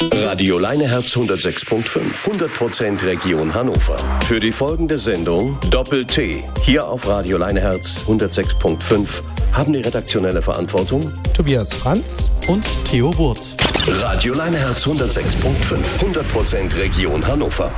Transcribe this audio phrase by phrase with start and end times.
[0.00, 1.84] Radio Leineherz 106.5,
[2.24, 3.96] 100% Region Hannover.
[4.26, 9.06] Für die folgende Sendung Doppel-T, hier auf Radio Leineherz 106.5,
[9.52, 13.56] haben die redaktionelle Verantwortung Tobias Franz und Theo Wurth.
[13.88, 17.72] Radio Leineherz 106.5, 100% Region Hannover.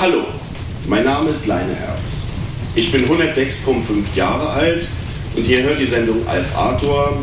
[0.00, 0.24] Hallo,
[0.88, 2.28] mein Name ist Leineherz.
[2.74, 4.88] Ich bin 106,5 Jahre alt
[5.36, 7.18] und ihr hört die Sendung Alf Arthur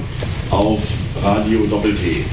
[0.52, 0.82] auf
[1.24, 2.24] Radio Doppel-T.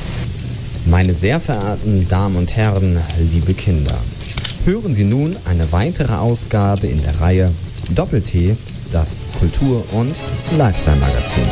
[0.88, 3.00] Meine sehr verehrten Damen und Herren,
[3.32, 3.98] liebe Kinder,
[4.64, 7.52] hören Sie nun eine weitere Ausgabe in der Reihe
[7.90, 8.56] Doppel-T,
[8.92, 10.14] das Kultur- und
[10.56, 11.42] Lifestyle-Magazin.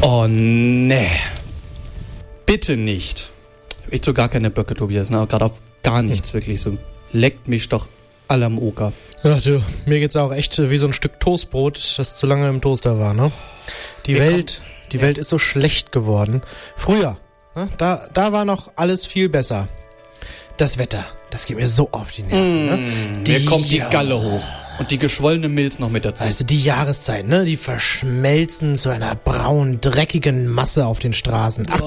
[0.00, 1.06] Oh nee.
[2.44, 3.30] Bitte nicht.
[3.88, 5.10] Ich so gar keine Böcke, Tobias.
[5.10, 5.24] Ne?
[5.28, 6.60] Gerade auf gar nichts wirklich.
[6.60, 6.76] So
[7.12, 7.86] leckt mich doch
[8.32, 8.92] alle am Oker.
[9.22, 12.60] Ja, du, mir geht's auch echt wie so ein Stück Toastbrot, das zu lange im
[12.60, 13.30] Toaster war, ne?
[14.06, 16.42] Die Wir Welt, die Welt ist so schlecht geworden.
[16.76, 17.18] Früher,
[17.54, 17.68] ne?
[17.78, 19.68] da, da war noch alles viel besser.
[20.56, 22.78] Das Wetter, das geht mir so auf die Nerven, ne?
[23.26, 24.42] Mir kommt die Ja- Galle hoch.
[24.82, 26.24] Und die geschwollene Milz noch mit dazu.
[26.24, 27.44] Weißt du, die Jahreszeit, ne?
[27.44, 31.66] Die verschmelzen zu einer braunen, dreckigen Masse auf den Straßen.
[31.70, 31.80] Ach,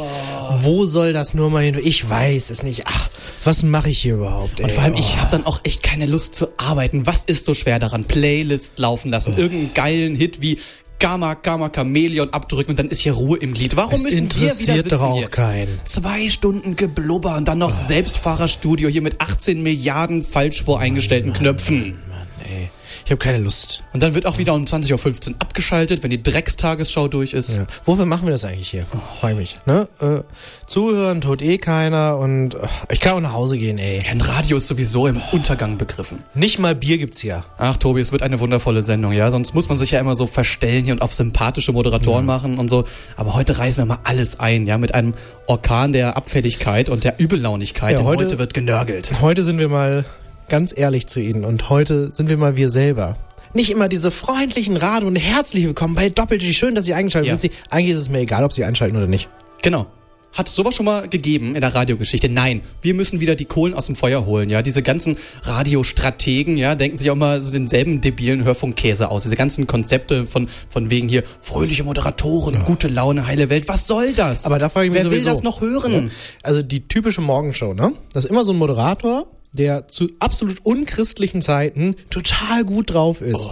[0.62, 1.78] wo soll das nur mal hin?
[1.84, 2.84] Ich weiß es nicht.
[2.86, 3.10] Ach,
[3.44, 4.60] was mache ich hier überhaupt?
[4.62, 4.72] Und ey?
[4.74, 5.18] vor allem, ich Oh.
[5.18, 7.06] habe dann auch echt keine Lust zu arbeiten.
[7.06, 8.06] Was ist so schwer daran?
[8.06, 9.42] Playlist laufen lassen, Oh.
[9.42, 10.58] irgendeinen geilen Hit wie
[10.98, 13.76] Gamma, Gamma, Chamäleon abdrücken und dann ist hier Ruhe im Glied.
[13.76, 15.28] Warum Es müssen wir wieder interessiert sitzen doch auch hier?
[15.28, 15.80] keinen.
[15.84, 22.00] Zwei Stunden geblubber und dann noch Selbstfahrerstudio hier mit 18 Milliarden falsch voreingestellten Knöpfen.
[22.46, 22.70] Ey,
[23.06, 23.84] ich habe keine Lust.
[23.94, 27.53] Und dann wird auch wieder um 20.15 Uhr abgeschaltet, wenn die Dreckstagesschau durch ist.
[27.53, 27.67] Ja.
[27.84, 28.84] Wofür machen wir das eigentlich hier?
[29.22, 29.59] Frag ich mich.
[29.67, 29.88] Ne?
[30.02, 30.22] Äh,
[30.66, 34.02] zuhören tut eh keiner und äh, ich kann auch nach Hause gehen, ey.
[34.09, 36.23] Ein Radio ist sowieso im Untergang begriffen.
[36.34, 37.44] Nicht mal Bier gibt's hier.
[37.58, 39.30] Ach, Tobi, es wird eine wundervolle Sendung, ja.
[39.30, 42.69] Sonst muss man sich ja immer so verstellen hier und auf sympathische Moderatoren machen und
[42.69, 42.86] so.
[43.17, 45.14] Aber heute reißen wir mal alles ein, ja, mit einem
[45.47, 48.00] Orkan der Abfälligkeit und der Übellaunigkeit.
[48.00, 49.22] Ja, heute- heute wird genörgelt.
[49.22, 50.06] Heute sind wir mal
[50.50, 53.17] ganz ehrlich zu Ihnen und heute sind wir mal wir selber.
[53.53, 56.53] Nicht immer diese freundlichen Rade und herzlich willkommen bei Doppel-G.
[56.53, 57.33] Schön, dass Sie eingeschaltet Ja.
[57.33, 57.41] haben.
[57.44, 59.29] Wissen Sie, Eigentlich ist es mir egal, ob Sie einschalten oder nicht.
[59.61, 59.88] Genau.
[60.33, 62.28] Hat es sowas schon mal gegeben in der Radiogeschichte?
[62.28, 64.61] Nein, wir müssen wieder die Kohlen aus dem Feuer holen, ja.
[64.61, 69.23] Diese ganzen Radiostrategen, ja, denken sich auch mal so denselben debilen Hörfunkkäse aus.
[69.23, 73.69] Diese ganzen Konzepte von, von wegen hier fröhliche Moderatoren, gute Laune, heile Welt.
[73.69, 74.45] Was soll das?
[74.45, 75.29] Aber da frage ich mich Wer will sowieso.
[75.29, 76.12] das noch hören?
[76.44, 77.94] Also die typische Morgenshow, ne?
[78.12, 79.27] Das ist immer so ein Moderator,
[79.58, 83.50] der zu absolut unchristlichen Zeiten total gut drauf ist.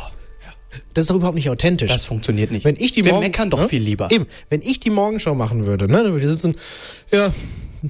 [0.94, 1.90] Das ist doch überhaupt nicht authentisch.
[1.90, 2.66] Das funktioniert nicht.
[2.66, 3.70] Wenn ich die wir Morgen- meckern doch ne?
[3.70, 4.12] viel lieber.
[4.12, 6.56] Eben, wenn ich die Morgenshow machen würde, ne, wir sitzen,
[7.12, 7.32] ja,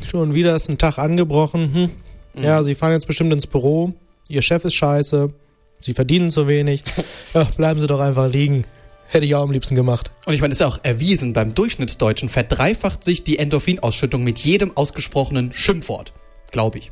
[0.05, 1.89] schon wieder ist ein Tag angebrochen, hm.
[2.35, 2.43] Mhm.
[2.43, 3.93] ja, Sie fahren jetzt bestimmt ins Büro,
[4.27, 5.33] Ihr Chef ist scheiße,
[5.79, 6.83] Sie verdienen zu wenig,
[7.33, 8.65] ja, bleiben Sie doch einfach liegen.
[9.07, 10.09] Hätte ich auch am liebsten gemacht.
[10.25, 14.39] Und ich meine, es ist ja auch erwiesen, beim Durchschnittsdeutschen verdreifacht sich die Endorphinausschüttung mit
[14.39, 16.13] jedem ausgesprochenen Schimpfwort.
[16.51, 16.91] Glaube ich.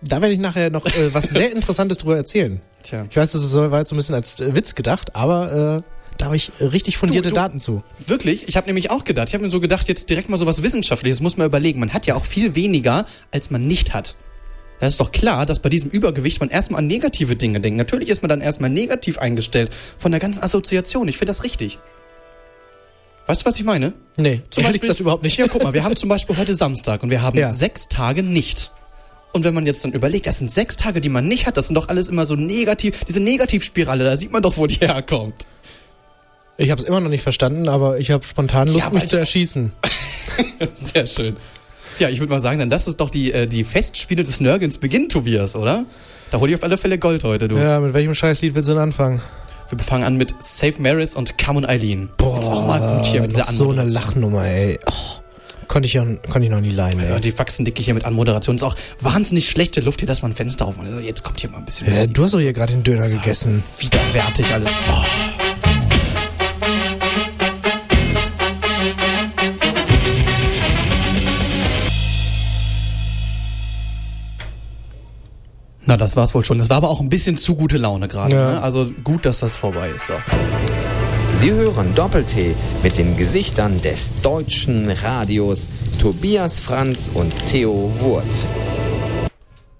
[0.00, 2.60] Da werde ich nachher noch äh, was sehr Interessantes drüber erzählen.
[2.82, 3.06] Tja.
[3.10, 5.82] Ich weiß, das war jetzt so ein bisschen als äh, Witz gedacht, aber äh,
[6.18, 7.82] da habe ich richtig fundierte du- Daten zu.
[8.06, 8.48] Wirklich?
[8.48, 9.28] Ich habe nämlich auch gedacht.
[9.28, 11.20] Ich habe mir so gedacht, jetzt direkt mal so was Wissenschaftliches.
[11.20, 11.80] Muss man überlegen.
[11.80, 14.16] Man hat ja auch viel weniger, als man nicht hat.
[14.80, 17.76] Das ist doch klar, dass bei diesem Übergewicht man erstmal an negative Dinge denkt.
[17.78, 21.08] Natürlich ist man dann erstmal negativ eingestellt von der ganzen Assoziation.
[21.08, 21.80] Ich finde das richtig.
[23.26, 23.92] Weißt du, was ich meine?
[24.16, 25.36] Nee, Zum ehrlich gesagt überhaupt nicht.
[25.36, 27.52] Ja, guck mal, wir haben zum Beispiel heute Samstag und wir haben Ja.
[27.52, 28.72] sechs Tage nicht.
[29.32, 31.66] Und wenn man jetzt dann überlegt, das sind sechs Tage, die man nicht hat, das
[31.68, 35.46] sind doch alles immer so negativ, diese Negativspirale, da sieht man doch, wo die herkommt.
[36.56, 39.08] Ich habe es immer noch nicht verstanden, aber ich habe spontan Lust, Ja, mich weil-
[39.08, 39.72] zu erschießen.
[40.74, 41.36] Sehr schön.
[41.98, 44.78] Ja, ich würde mal sagen, dann das ist doch die, äh, die Festspiele des Nörgelns
[44.78, 45.84] Beginn, Tobias, oder?
[46.30, 47.56] Da hol ich auf alle Fälle Gold heute, du.
[47.58, 49.20] Ja, mit welchem Scheißlied willst du denn anfangen?
[49.70, 52.08] Wir fangen an mit Save Maris und Come und Eileen.
[52.16, 53.84] Boah, ist auch mal gut hier mit dieser so eine.
[53.84, 54.78] Lachnummer, ey.
[54.86, 55.17] Oh,
[55.68, 58.56] konnte ich, ja, konnte ich noch nie leiden, Ja, die Faxendicke hier mit Anmoderation.
[58.56, 60.88] Ist auch wahnsinnig schlechte Luft hier, dass man ein Fenster aufmacht.
[60.88, 62.14] Also jetzt kommt hier mal ein bisschen Musik.
[62.14, 63.62] du hast doch hier gerade den Döner gegessen.
[63.78, 64.72] Widerwärtig alles.
[64.90, 65.04] Oh.
[75.88, 76.58] Na, das war's wohl schon.
[76.58, 78.36] Das war aber auch ein bisschen zu gute Laune gerade.
[78.36, 78.50] Ja.
[78.52, 78.62] Ne?
[78.62, 80.08] Also gut, dass das vorbei ist.
[80.08, 80.14] So.
[81.40, 85.68] Sie hören Doppel-T mit den Gesichtern des deutschen Radios
[86.00, 88.24] Tobias Franz und Theo Wurth.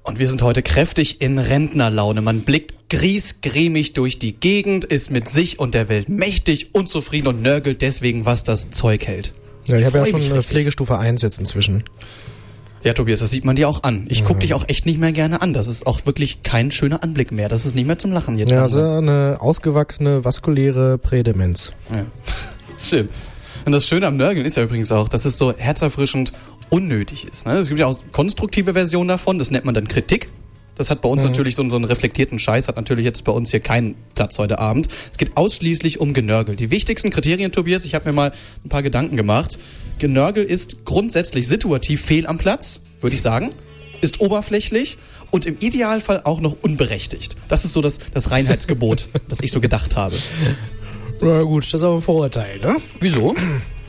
[0.05, 2.21] Und wir sind heute kräftig in Rentnerlaune.
[2.21, 7.43] Man blickt griesgrämig durch die Gegend, ist mit sich und der Welt mächtig, unzufrieden und
[7.43, 9.33] nörgelt deswegen, was das Zeug hält.
[9.67, 10.47] Ja, ich habe ja schon richtig.
[10.47, 11.83] Pflegestufe 1 jetzt inzwischen.
[12.85, 14.07] Ja, Tobias, das sieht man dir auch an.
[14.09, 15.53] Ich guck dich auch echt nicht mehr gerne an.
[15.53, 17.49] Das ist auch wirklich kein schöner Anblick mehr.
[17.49, 18.51] Das ist nicht mehr zum Lachen jetzt.
[18.51, 21.73] Ja, also eine ausgewachsene vaskuläre Prädemenz.
[21.93, 22.07] Ja.
[22.79, 23.09] Schön.
[23.65, 26.33] Und das Schöne am Nörgeln ist ja übrigens auch, dass es so herzerfrischend
[26.71, 27.47] unnötig ist.
[27.47, 27.55] Ne?
[27.55, 30.31] Es gibt ja auch konstruktive Versionen davon, das nennt man dann Kritik.
[30.79, 33.51] Das hat bei uns natürlich so, so einen reflektierten Scheiß, hat natürlich jetzt bei uns
[33.51, 34.89] hier keinen Platz heute Abend.
[35.11, 36.55] Es geht ausschließlich um Genörgel.
[36.55, 38.33] Die wichtigsten Kriterien, Tobias, ich habe mir mal
[38.65, 39.59] ein paar Gedanken gemacht.
[39.99, 43.51] Genörgel ist grundsätzlich situativ fehl am Platz, würde ich sagen,
[44.01, 44.99] ist oberflächlich
[45.33, 47.35] und im Idealfall auch noch unberechtigt.
[47.49, 50.15] Das ist so das, das Reinheitsgebot, das ich so gedacht habe.
[51.21, 52.77] Na gut, das ist aber ein Vorurteil, ne?
[53.01, 53.35] Wieso?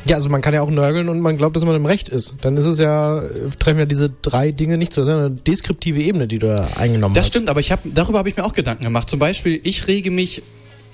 [0.06, 2.34] Ja, also man kann ja auch nörgeln und man glaubt, dass man im Recht ist.
[2.42, 3.22] Dann ist es ja,
[3.60, 5.02] treffen ja diese drei Dinge nicht zu.
[5.02, 7.30] Das ist ja eine deskriptive Ebene, die du da eingenommen Das hast.
[7.32, 9.10] stimmt, aber ich hab, darüber habe ich mir auch Gedanken gemacht.
[9.10, 10.42] Zum Beispiel, ich rege mich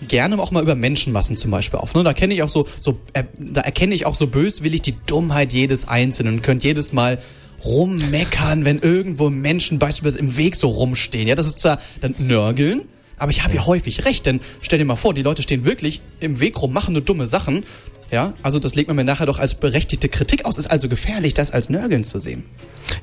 [0.08, 1.94] gerne auch mal über Menschenmassen zum Beispiel auf.
[1.96, 2.04] Ne?
[2.04, 5.54] Da kenne ich auch so, so äh, da erkenne ich auch so böswillig die Dummheit
[5.54, 7.20] jedes Einzelnen und könnte jedes Mal
[7.64, 11.28] rummeckern, wenn irgendwo Menschen beispielsweise im Weg so rumstehen.
[11.28, 12.82] Ja, das ist zwar dann Nörgeln,
[13.18, 16.02] aber ich habe ja häufig recht, denn stell dir mal vor, die Leute stehen wirklich
[16.20, 17.64] im Weg rum, machen nur dumme Sachen.
[18.12, 20.58] Ja, also das legt man mir nachher doch als berechtigte Kritik aus.
[20.58, 22.46] Ist also gefährlich, das als Nörgeln zu sehen.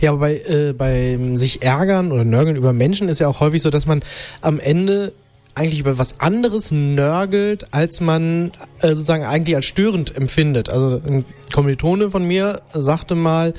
[0.00, 3.62] Ja, aber bei, äh, beim sich ärgern oder nörgeln über Menschen ist ja auch häufig
[3.62, 4.00] so, dass man
[4.40, 5.12] am Ende
[5.54, 10.70] eigentlich über was anderes nörgelt, als man äh, sozusagen eigentlich als störend empfindet.
[10.70, 13.52] Also ein Kommilitone von mir sagte mal,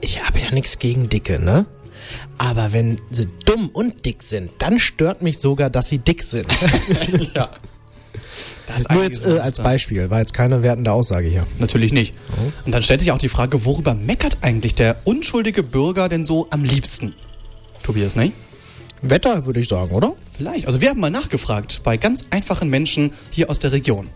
[0.00, 1.66] ich habe ja nichts gegen Dicke, ne?
[2.38, 6.46] Aber wenn sie dumm und dick sind, dann stört mich sogar, dass sie dick sind.
[7.34, 7.50] ja.
[8.66, 11.46] Das Nur jetzt äh, als Beispiel, war jetzt keine wertende Aussage hier.
[11.58, 12.14] Natürlich nicht.
[12.64, 16.46] Und dann stellt sich auch die Frage, worüber meckert eigentlich der unschuldige Bürger denn so
[16.50, 17.14] am liebsten?
[17.82, 18.32] Tobias, ne?
[19.02, 20.12] Wetter, würde ich sagen, oder?
[20.30, 20.66] Vielleicht.
[20.66, 24.08] Also wir haben mal nachgefragt bei ganz einfachen Menschen hier aus der Region.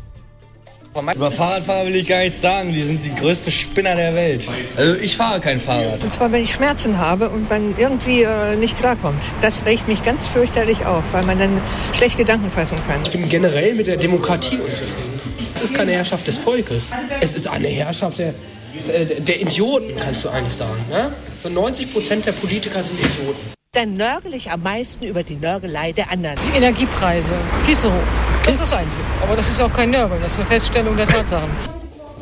[0.97, 2.73] Über Fahrradfahrer will ich gar nichts sagen.
[2.73, 4.47] Die sind die größten Spinner der Welt.
[4.77, 6.01] Also ich fahre kein Fahrrad.
[6.05, 9.29] Und zwar, wenn ich Schmerzen habe und man irgendwie äh, nicht klarkommt.
[9.41, 11.61] Das regt mich ganz fürchterlich auf, weil man dann
[11.93, 13.01] schlecht Gedanken fassen kann.
[13.05, 15.21] Ich bin generell mit der Demokratie unzufrieden.
[15.55, 16.93] Es ist keine Herrschaft des Volkes.
[17.21, 20.79] Es ist eine Herrschaft der, äh, der Idioten, kannst du eigentlich sagen.
[20.91, 21.13] Ne?
[21.43, 23.55] So 90 Prozent der Politiker sind Idioten.
[23.75, 26.39] Dann nörgel ich am meisten über die Nörgelei der anderen.
[26.49, 27.35] Die Energiepreise,
[27.65, 28.07] viel zu hoch.
[28.45, 29.05] Das ist das Einzige.
[29.21, 31.51] Aber das ist auch kein Nörgeln, das ist eine Feststellung der Tatsachen.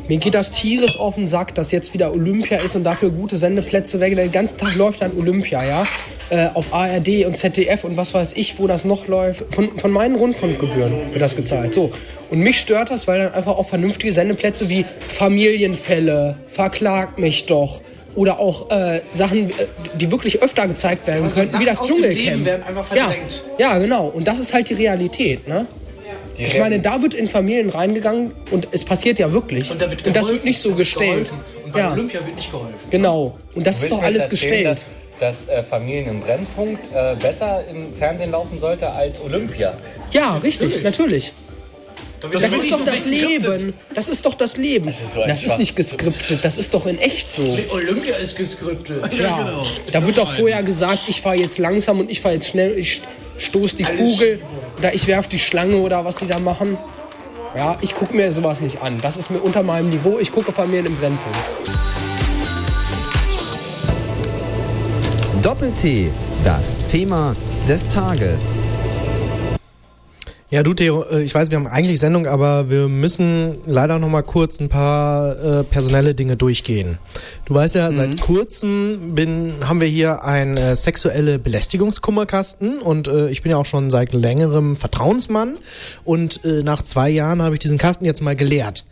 [0.07, 3.37] Mir geht das tierisch auf den Sack, dass jetzt wieder Olympia ist und dafür gute
[3.37, 4.15] Sendeplätze weg.
[4.15, 5.85] Den ganzen Tag läuft dann Olympia, ja.
[6.29, 9.45] Äh, auf ARD und ZDF und was weiß ich, wo das noch läuft.
[9.53, 11.75] Von, von meinen Rundfunkgebühren wird das gezahlt.
[11.75, 11.91] So.
[12.31, 17.79] Und mich stört das, weil dann einfach auch vernünftige Sendeplätze wie Familienfälle, verklagt mich doch.
[18.15, 19.53] Oder auch äh, Sachen, äh,
[19.95, 22.45] die wirklich öfter gezeigt werden könnten, wie das dem Leben Dschungelcamp.
[22.45, 23.43] werden einfach ja, verdrängt.
[23.57, 24.07] ja, genau.
[24.07, 25.65] Und das ist halt die Realität, ne?
[26.37, 29.69] Ich meine, da wird in Familien reingegangen und es passiert ja wirklich.
[29.71, 31.31] Und, das wird nicht so gestellt.
[31.75, 32.75] ja, Olympia wird nicht geholfen.
[32.89, 33.37] genau.
[33.53, 34.83] Und das ist doch alles gestellt.
[35.19, 39.73] Dass, dass äh, Familien im Brennpunkt äh, besser im Fernsehen laufen sollte als Olympia.
[40.11, 41.33] Ja, richtig, natürlich.
[42.31, 43.73] Das ist doch das Leben.
[43.93, 44.85] Das ist doch das Leben.
[44.85, 47.57] Das ist ist, so ein nicht geskriptet, das ist doch in echt so.
[47.71, 49.13] Olympia ist geskriptet.
[49.13, 52.77] Ja, da wird doch vorher gesagt, ich fahre jetzt langsam und ich fahre jetzt schnell,
[52.77, 53.01] ich
[53.37, 54.39] stoß die Kugel
[54.77, 56.77] oder ich werf die Schlange oder was die da machen.
[57.55, 58.99] Ja, ich gucke mir sowas nicht an.
[59.01, 60.17] Das ist mir unter meinem Niveau.
[60.17, 61.37] Ich gucke Familien im Brennpunkt.
[65.43, 66.09] Doppel-T,
[66.45, 67.35] das Thema
[67.67, 68.59] des Tages.
[70.53, 74.07] Ja, du Theo, äh, ich weiß, wir haben eigentlich Sendung, aber wir müssen leider noch
[74.07, 76.99] mal kurz ein paar äh, personelle Dinge durchgehen.
[77.45, 83.31] Du weißt ja, seit kurzem bin, haben wir hier ein äh, sexuelle Belästigungskummerkasten und äh,
[83.31, 85.57] ich bin ja auch schon seit längerem Vertrauensmann
[86.03, 88.85] und äh, nach zwei Jahren habe ich diesen Kasten jetzt mal geleert.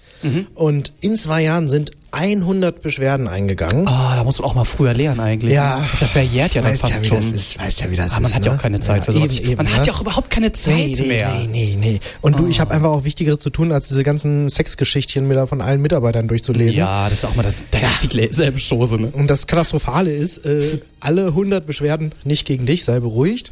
[0.56, 3.88] Und in zwei Jahren sind 100 Beschwerden eingegangen.
[3.88, 5.54] Ah, da musst du auch mal früher lernen eigentlich.
[5.54, 5.78] Ja.
[5.78, 5.84] ne?
[5.84, 7.18] Das ist ja verjährt ja dann fast ja, schon.
[7.18, 8.36] Das ist, weißt ja, wie das Ah, man ist.
[8.36, 8.58] hat ja ne?
[8.58, 9.42] auch keine Zeit für sowas.
[9.56, 11.32] Man hat ja auch überhaupt keine Zeit nee, nee, mehr.
[11.34, 12.00] Nee, nee, nee.
[12.20, 15.48] Und du, ich habe einfach auch Wichtigeres zu tun, als diese ganzen Sexgeschichtchen mir da
[15.48, 16.80] von allen Mitarbeitern durchzulesen.
[16.80, 19.08] Ja, das ist auch mal das, da ist die selbe Chose, ne?
[19.14, 23.52] Und das Katastrophale ist, äh, alle 100 Beschwerden nicht gegen dich, sei beruhigt,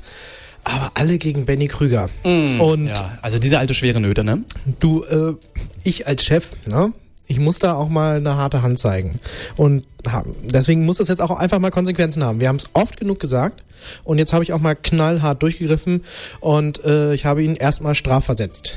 [0.63, 2.09] aber alle gegen Benny Krüger.
[2.23, 4.43] Und Ja, also diese alte schwere Nöte, ne?
[4.79, 5.33] du, äh,
[5.83, 6.93] ich als Chef, ne?
[7.27, 9.19] Ich muss da auch mal eine harte Hand zeigen.
[9.55, 9.85] Und
[10.43, 12.39] deswegen muss das jetzt auch einfach mal Konsequenzen haben.
[12.39, 13.63] Wir haben es oft genug gesagt
[14.03, 16.03] und jetzt habe ich auch mal knallhart durchgegriffen
[16.39, 18.75] und äh, ich habe ihn erstmal strafversetzt.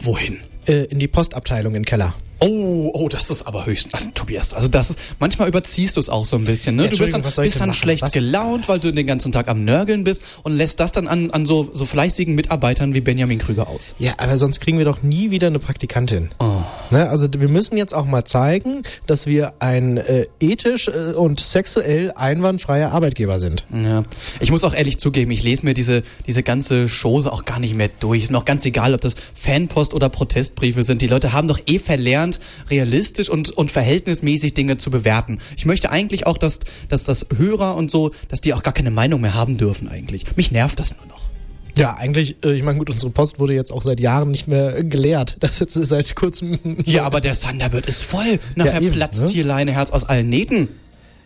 [0.00, 0.38] Wohin?
[0.66, 2.14] Äh, in die Postabteilung im Keller.
[2.40, 6.10] Oh, oh, das ist aber höchst, ah, Tobias, also das ist, manchmal überziehst du es
[6.10, 6.84] auch so ein bisschen, ne?
[6.84, 8.12] Ja, du bist dann, bist dann schlecht Was?
[8.12, 11.46] gelaunt, weil du den ganzen Tag am Nörgeln bist und lässt das dann an, an
[11.46, 13.94] so, so fleißigen Mitarbeitern wie Benjamin Krüger aus.
[13.98, 16.28] Ja, aber sonst kriegen wir doch nie wieder eine Praktikantin.
[16.38, 16.60] Oh.
[16.90, 17.08] Ne?
[17.08, 22.12] Also wir müssen jetzt auch mal zeigen, dass wir ein äh, ethisch äh, und sexuell
[22.12, 23.64] einwandfreier Arbeitgeber sind.
[23.72, 24.04] Ja.
[24.40, 27.74] Ich muss auch ehrlich zugeben, ich lese mir diese, diese ganze Chose auch gar nicht
[27.74, 28.24] mehr durch.
[28.24, 31.00] Ist noch ganz egal, ob das Fanpost oder Protestbriefe sind.
[31.00, 32.25] Die Leute haben doch eh verlernt,
[32.70, 35.38] realistisch und, und verhältnismäßig Dinge zu bewerten.
[35.56, 38.90] Ich möchte eigentlich auch, dass, dass das Hörer und so, dass die auch gar keine
[38.90, 40.24] Meinung mehr haben dürfen eigentlich.
[40.36, 41.22] Mich nervt das nur noch.
[41.78, 44.78] Ja, eigentlich, äh, ich meine, gut, unsere Post wurde jetzt auch seit Jahren nicht mehr
[44.78, 45.36] äh, geleert.
[45.40, 46.58] Das jetzt seit kurzem.
[46.84, 48.38] Ja, aber der Thunderbird ist voll.
[48.54, 49.28] Nachher Ja, eben, platzt ne?
[49.28, 50.68] hier Leineherz aus allen Nähten.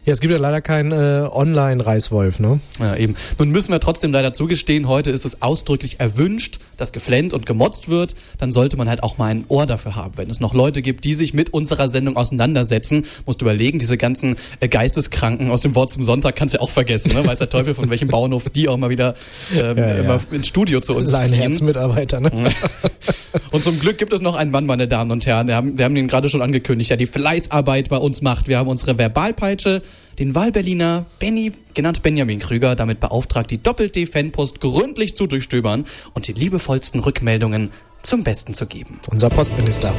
[0.07, 2.61] Ja, es gibt ja leider keinen äh, Online-Reißwolf, ne?
[2.78, 3.16] Ja, eben.
[3.38, 7.90] Nun müssen wir trotzdem leider zugestehen, heute ist es ausdrücklich erwünscht, dass geflennt und gemotzt
[7.90, 8.14] wird.
[8.38, 10.16] Dann sollte man halt auch mal ein Ohr dafür haben.
[10.16, 13.99] Wenn es noch Leute gibt, die sich mit unserer Sendung auseinandersetzen, musst du überlegen, diese
[13.99, 17.26] ganzen äh, Geisteskranken aus dem Wort zum Sonntag kannst du ja auch vergessen, ne?
[17.26, 19.14] Weiß der Teufel, von welchem Bauernhof die auch mal wieder
[19.52, 19.95] ähm, Ja, ja.
[19.97, 21.12] immer ins Studio zu uns.
[21.12, 22.30] Leinherz-Mitarbeiter, ne?
[23.50, 25.49] Und zum Glück gibt es noch einen Mann, meine Damen und Herren.
[25.49, 28.49] Wir haben, wir haben ihn gerade schon angekündigt, der die Fleißarbeit bei uns macht.
[28.49, 29.83] Wir haben unsere Verbalpeitsche,
[30.21, 36.35] den Wahlberliner Benny, genannt Benjamin Krüger, damit beauftragt, die Doppel-D-Fanpost gründlich zu durchstöbern und die
[36.35, 37.71] liebevollsten Rückmeldungen
[38.03, 39.00] zum Besten zu geben.
[39.11, 39.93] Unser Postminister.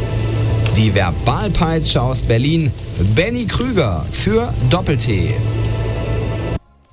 [0.78, 2.72] Die Verbalpeitsche aus Berlin.
[3.16, 5.34] Benny Krüger für Doppel-T.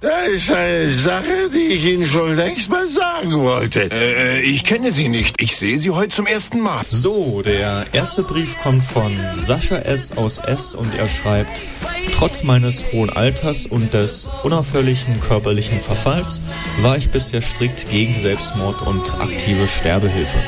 [0.01, 3.91] Da ist eine Sache, die ich Ihnen schon längst mal sagen wollte.
[3.91, 5.43] Äh, ich kenne Sie nicht.
[5.43, 6.85] Ich sehe Sie heute zum ersten Mal.
[6.89, 10.17] So, der erste Brief kommt von Sascha S.
[10.17, 10.77] aus S.
[10.77, 11.67] und er schreibt,
[12.13, 16.43] trotz meines hohen Alters und des unaufhörlichen körperlichen Verfalls
[16.81, 20.39] war ich bisher strikt gegen Selbstmord und aktive Sterbehilfe.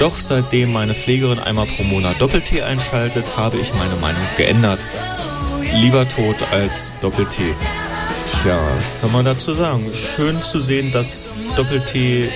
[0.00, 4.88] Doch seitdem meine Pflegerin einmal pro Monat Doppel-T einschaltet, habe ich meine Meinung geändert.
[5.72, 7.54] Lieber tot als Doppel-T.
[8.26, 9.84] Tja, was soll man dazu sagen?
[9.92, 12.28] Schön zu sehen, dass Doppel-T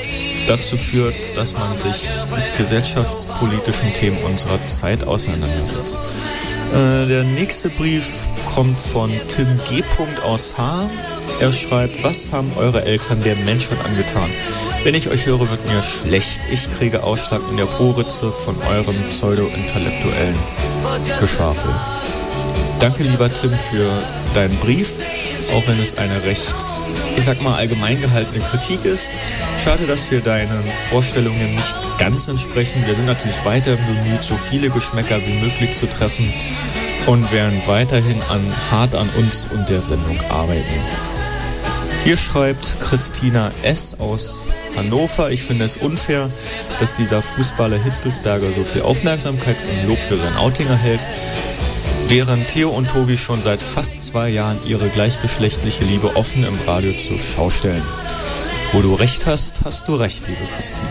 [0.47, 6.01] dazu führt, dass man sich mit gesellschaftspolitischen Themen unserer Zeit auseinandersetzt.
[6.73, 9.83] Äh, der nächste Brief kommt von Tim G.
[10.25, 10.89] aus H.
[11.41, 14.31] Er schreibt, was haben eure Eltern der Menschheit angetan?
[14.85, 16.41] Wenn ich euch höre, wird mir schlecht.
[16.51, 20.37] Ich kriege Ausschlag in der Poritze von eurem pseudo-intellektuellen
[21.21, 21.71] Geschwafel.
[22.81, 23.91] Danke, lieber Tim, für
[24.35, 24.99] deinen Brief,
[25.53, 26.55] auch wenn es eine recht,
[27.17, 29.11] ich sag mal, allgemein gehaltene Kritik ist.
[29.63, 32.83] Schade, dass wir deinen Vorstellungen nicht ganz entsprechen.
[32.87, 36.33] Wir sind natürlich weiter bemüht, so viele Geschmäcker wie möglich zu treffen
[37.07, 40.81] und werden weiterhin an, hart an uns und der Sendung arbeiten.
[42.05, 43.97] Hier schreibt Christina S.
[43.99, 45.31] aus Hannover.
[45.31, 46.31] Ich finde es unfair,
[46.79, 51.05] dass dieser Fußballer Hitzelsberger so viel Aufmerksamkeit und Lob für sein Outing erhält.
[52.09, 56.93] Während Theo und Tobi schon seit fast zwei Jahren ihre gleichgeschlechtliche Liebe offen im Radio
[56.93, 57.83] zur Schau stellen.
[58.73, 60.89] Wo du recht hast, hast du recht, liebe Christina.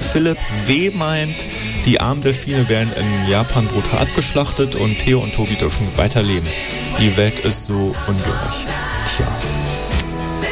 [0.00, 0.90] Philipp W.
[0.90, 1.48] meint,
[1.86, 6.48] die armen Delfine werden in Japan brutal abgeschlachtet und Theo und Tobi dürfen weiterleben.
[6.98, 8.68] Die Welt ist so ungerecht.
[9.16, 9.28] Tja.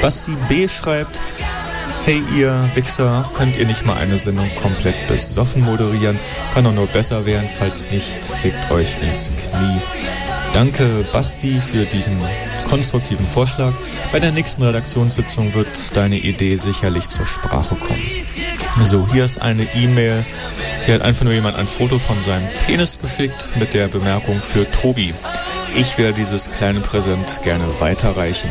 [0.01, 0.69] Basti B.
[0.69, 1.21] schreibt,
[2.05, 6.19] Hey ihr Wichser, könnt ihr nicht mal eine Sendung komplett besoffen moderieren?
[6.53, 9.81] Kann doch nur besser werden, falls nicht, fickt euch ins Knie.
[10.53, 12.19] Danke Basti für diesen
[12.69, 13.73] konstruktiven Vorschlag.
[14.13, 18.03] Bei der nächsten Redaktionssitzung wird deine Idee sicherlich zur Sprache kommen.
[18.85, 20.25] So, hier ist eine E-Mail.
[20.87, 24.71] Hier hat einfach nur jemand ein Foto von seinem Penis geschickt mit der Bemerkung für
[24.71, 25.15] Tobi.
[25.77, 28.49] Ich werde dieses kleine Präsent gerne weiterreichen.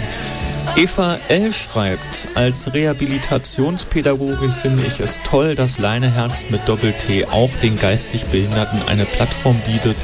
[0.75, 1.51] Eva L.
[1.51, 8.81] schreibt, als Rehabilitationspädagogin finde ich es toll, dass Leineherz mit Doppel-T auch den geistig Behinderten
[8.87, 9.97] eine Plattform bietet,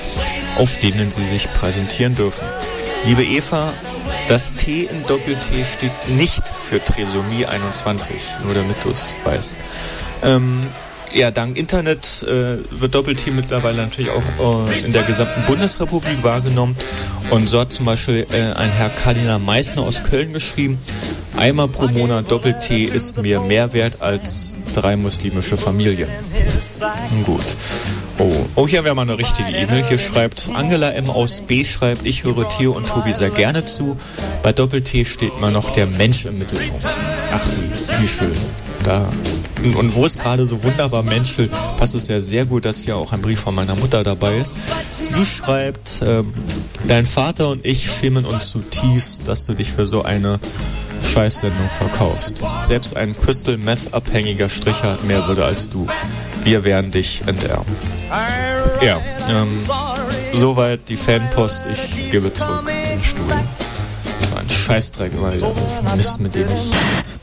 [0.57, 2.45] auf denen sie sich präsentieren dürfen.
[3.05, 3.71] Liebe Eva,
[4.27, 9.55] das T in Doppel-T steht nicht für Trisomie 21, nur damit du es weißt.
[10.23, 10.65] Ähm,
[11.15, 16.75] ja, dank Internet äh, wird Doppel-T mittlerweile natürlich auch äh, in der gesamten Bundesrepublik wahrgenommen.
[17.29, 20.77] Und so hat zum Beispiel äh, ein Herr Kardinal Meissner aus Köln geschrieben,
[21.37, 26.09] einmal pro Monat Doppel-T ist mir mehr wert als drei muslimische Familien.
[27.23, 27.55] Gut.
[28.17, 29.83] Oh, oh, hier wäre mal eine richtige E-Mail.
[29.83, 31.09] Hier schreibt Angela M.
[31.09, 31.63] aus B.
[31.63, 33.97] schreibt, ich höre Theo und Tobi sehr gerne zu.
[34.43, 36.85] Bei Doppel-T steht immer noch der Mensch im Mittelpunkt.
[37.31, 37.45] Ach,
[37.99, 38.35] wie schön.
[38.85, 39.11] Da.
[39.63, 43.13] Und, wo es gerade so wunderbar menschelt, passt es ja sehr gut, dass hier auch
[43.13, 44.55] ein Brief von meiner Mutter dabei ist.
[44.99, 46.31] Sie schreibt, ähm,
[46.87, 50.39] dein Vater und ich schämen uns zutiefst, dass du dich für so eine
[51.01, 52.43] Scheißsendung verkaufst.
[52.61, 55.87] Selbst ein Crystal Meth abhängiger Stricher hat mehr Würde als du.
[56.43, 57.75] Wir werden dich enterben.
[58.83, 59.49] Ja, ähm,
[60.31, 61.65] soweit die Fanpost.
[61.65, 63.25] Ich gebe zurück den Stuhl.
[64.37, 65.51] Ein Scheißdreck immer wieder.
[65.95, 67.14] Mist, mit dem ich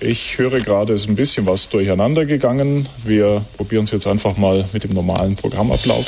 [0.00, 2.86] Ich höre gerade, es ist ein bisschen was durcheinander gegangen.
[3.04, 6.04] Wir probieren es jetzt einfach mal mit dem normalen Programmablauf.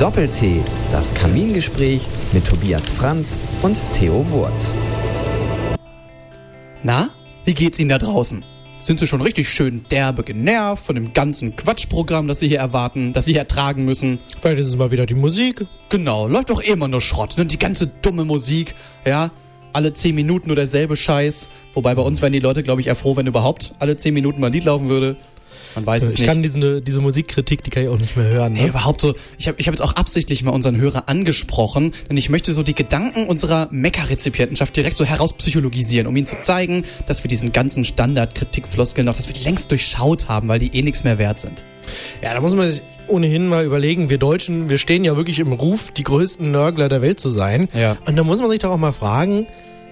[0.00, 4.72] Doppel-T, das Kamingespräch mit Tobias Franz und Theo Wurt.
[6.82, 7.10] Na,
[7.44, 8.44] wie geht's Ihnen da draußen?
[8.84, 13.14] Sind Sie schon richtig schön derbe genervt von dem ganzen Quatschprogramm, das Sie hier erwarten,
[13.14, 14.18] das Sie hier ertragen müssen?
[14.38, 15.64] Vielleicht ist es mal wieder die Musik.
[15.88, 17.46] Genau, läuft doch immer nur Schrott, ne?
[17.46, 18.74] Die ganze dumme Musik,
[19.06, 19.30] ja?
[19.72, 21.48] Alle 10 Minuten nur derselbe Scheiß.
[21.72, 24.42] Wobei bei uns wären die Leute, glaube ich, eher froh, wenn überhaupt alle 10 Minuten
[24.42, 25.16] mal ein Lied laufen würde.
[25.74, 26.28] Man weiß es ich nicht.
[26.28, 28.52] kann diese, diese Musikkritik, die kann ich auch nicht mehr hören.
[28.52, 28.62] Ne?
[28.62, 29.14] Nee, überhaupt so.
[29.38, 32.62] Ich habe ich hab jetzt auch absichtlich mal unseren Hörer angesprochen, denn ich möchte so
[32.62, 37.84] die Gedanken unserer Mecker-Rezipientenschaft direkt so herauspsychologisieren, um ihnen zu zeigen, dass wir diesen ganzen
[37.84, 41.64] Standard-Kritikfloskeln noch, dass wir die längst durchschaut haben, weil die eh nichts mehr wert sind.
[42.22, 45.52] Ja, da muss man sich ohnehin mal überlegen, wir Deutschen, wir stehen ja wirklich im
[45.52, 47.68] Ruf, die größten Nörgler der Welt zu sein.
[47.74, 47.96] Ja.
[48.06, 49.46] Und da muss man sich doch auch mal fragen,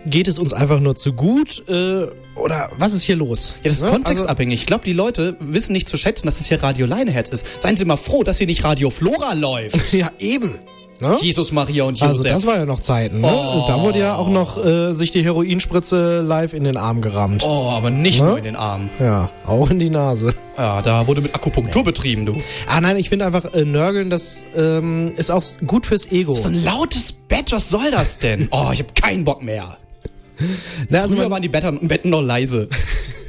[0.07, 2.07] geht es uns einfach nur zu gut äh,
[2.37, 3.55] oder was ist hier los?
[3.59, 3.91] Ja, das ist Ne?
[3.91, 4.61] kontextabhängig.
[4.61, 7.63] Ich glaube, die Leute wissen nicht zu schätzen, dass es hier Radio Leineherz ist.
[7.63, 9.93] Seien Sie mal froh, dass hier nicht Radio Flora läuft.
[9.93, 10.55] ja, eben.
[11.01, 11.19] Ne?
[11.21, 12.09] Jesus, Maria und Josef.
[12.11, 13.27] Also das war ja noch Zeiten, ne?
[13.27, 13.65] Oh.
[13.67, 17.43] Da wurde ja auch noch äh, sich die Heroinspritze live in den Arm gerammt.
[17.45, 18.27] Oh, aber nicht Ne?
[18.29, 18.89] nur in den Arm.
[19.01, 20.33] Ja, auch in die Nase.
[20.57, 22.37] Ja, da wurde mit Akupunktur betrieben, du.
[22.69, 26.35] Ah nein, ich finde einfach äh, Nörgeln, das ähm, ist auch gut fürs Ego.
[26.35, 28.47] So ein lautes Bett, was soll das denn?
[28.53, 29.79] Oh, ich habe keinen Bock mehr.
[30.89, 31.81] Na, also Früher waren die Betten,
[32.11, 32.69] noch leise.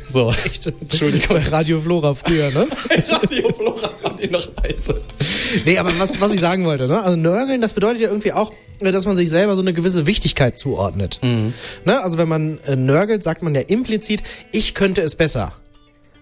[0.09, 0.31] So.
[0.45, 0.67] Echt?
[0.67, 1.37] Entschuldigung.
[1.49, 2.67] Radio Flora früher, ne?
[3.09, 5.01] Radio Flora waren die noch leise.
[5.65, 7.01] Nee, aber was, was ich sagen wollte, ne?
[7.01, 10.59] Also Nörgeln, das bedeutet ja irgendwie auch, dass man sich selber so eine gewisse Wichtigkeit
[10.59, 11.19] zuordnet.
[11.23, 11.59] Ne?
[12.03, 15.53] Also wenn man äh, nörgelt, sagt man ja implizit, ich könnte es besser.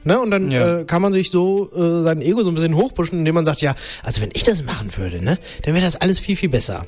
[0.05, 0.21] Ne?
[0.21, 0.79] Und dann Ja.
[0.79, 3.61] äh, kann man sich so äh, sein Ego so ein bisschen hochpushen, indem man sagt,
[3.61, 6.85] ja, also wenn ich das machen würde, ne, dann wäre das alles viel, viel besser.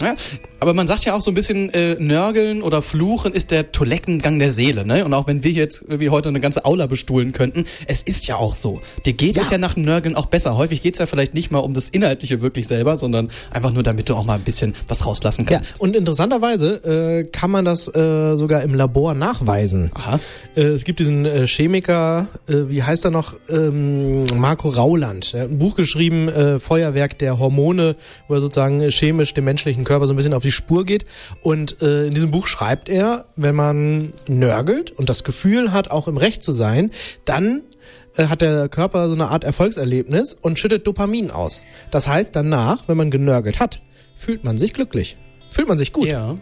[0.00, 0.14] Ja,
[0.60, 4.38] aber man sagt ja auch so ein bisschen, äh, Nörgeln oder Fluchen ist der Toilettengang
[4.38, 5.04] der Seele, ne?
[5.04, 8.36] Und auch wenn wir jetzt wie heute eine ganze Aula bestuhlen könnten, es ist ja
[8.36, 8.80] auch so.
[9.06, 10.56] Dir geht es ja nach Nörgeln auch besser.
[10.56, 14.08] Häufig geht's ja vielleicht nicht mal um das Inhaltliche wirklich selber, sondern einfach nur, damit
[14.08, 15.80] du auch mal ein bisschen was rauslassen Ja, kannst.
[15.80, 19.90] und interessanterweise äh, kann man das äh, sogar im Labor nachweisen.
[19.94, 20.18] Aha.
[20.56, 25.34] Äh, es gibt diesen äh, Chemiker, äh, wie heißt er noch, ähm, Marco Rauland.
[25.34, 27.94] Er hat ein Buch geschrieben, äh, Feuerwerk der Hormone,
[28.28, 31.04] wo er sozusagen äh, chemisch dem menschlichen Körper so ein bisschen auf die Spur geht.
[31.42, 36.08] Und äh, in diesem Buch schreibt er, wenn man nörgelt und das Gefühl hat, auch
[36.08, 36.90] im Recht zu sein,
[37.24, 37.62] dann
[38.16, 41.60] äh, hat der Körper so eine Art Erfolgserlebnis und schüttet Dopamin aus.
[41.90, 43.80] Das heißt, danach, wenn man genörgelt hat,
[44.16, 45.16] fühlt man sich glücklich.
[45.54, 46.08] Fühlt man sich gut.
[46.08, 46.34] Ja.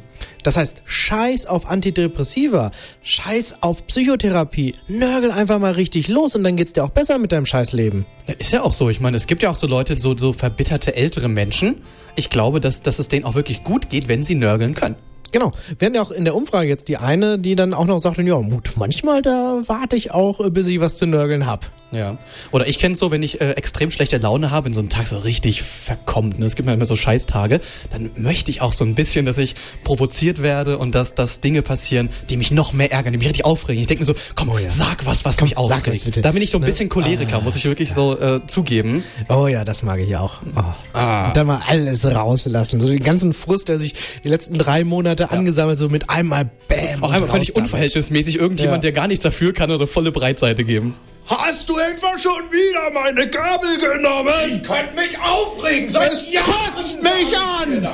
[0.43, 2.71] Das heißt, scheiß auf Antidepressiva,
[3.03, 7.31] scheiß auf Psychotherapie, nörgel einfach mal richtig los und dann geht's dir auch besser mit
[7.31, 8.07] deinem Scheißleben.
[8.39, 8.89] Ist ja auch so.
[8.89, 11.83] Ich meine, es gibt ja auch so Leute, so, so verbitterte ältere Menschen.
[12.17, 14.97] Ich glaube, dass, dass es denen auch wirklich gut geht, wenn sie nörgeln können.
[15.33, 15.51] Genau.
[15.79, 18.23] Wir hatten ja auch in der Umfrage jetzt die eine, die dann auch noch sagte,
[18.23, 21.71] ja, Mut, manchmal da warte ich auch, äh, bis ich was zu nörgeln hab.
[21.91, 22.17] Ja.
[22.53, 25.07] Oder ich kenn's so, wenn ich äh, extrem schlechte Laune habe, wenn so ein Tag
[25.07, 26.47] so richtig verkommt, ne?
[26.47, 29.55] es gibt mir immer so Scheißtage, dann möchte ich auch so ein bisschen, dass ich
[29.85, 33.45] provoziert werde und dass, dass Dinge passieren, die mich noch mehr ärgern, die mich richtig
[33.45, 33.81] aufregen.
[33.83, 36.25] Ich denke mir so, komm, sag was, was mich Oh sag aufregt.
[36.25, 36.67] Da bin ich so ein Ne?
[36.67, 37.41] bisschen Choleriker, Ah.
[37.43, 39.05] muss ich wirklich so äh, zugeben.
[39.29, 40.41] Oh ja, das mag ich auch.
[40.57, 40.63] Oh.
[40.95, 41.29] Ah.
[41.29, 42.81] Und dann mal alles rauslassen.
[42.81, 47.03] So den ganzen Frust, der sich die letzten drei Monate angesammelt, so mit einmal Bäm.
[47.03, 48.39] Auch und einmal völlig unverhältnismäßig.
[48.39, 48.91] Irgendjemand, Ja.
[48.91, 50.95] der gar nichts dafür kann, oder volle Breitseite geben.
[51.27, 54.33] Hast du etwa schon wieder meine Kabel genommen?
[54.51, 55.87] Ich könnte mich aufregen.
[55.87, 57.87] Es kotzt mich an!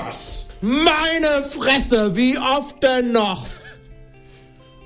[0.61, 3.47] Meine Fresse, wie oft denn noch?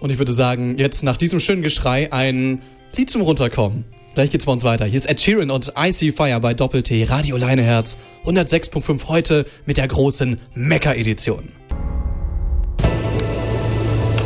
[0.00, 2.60] Und ich würde sagen, jetzt nach diesem schönen Geschrei ein
[2.96, 3.84] Lied zum Runterkommen.
[4.14, 4.84] Gleich geht's bei uns weiter.
[4.84, 9.88] Hier ist Ed Sheeran und Icy Fire bei Doppel-T, Radio Leineherz, 106.5 heute mit der
[9.88, 11.48] großen Mecker-Edition.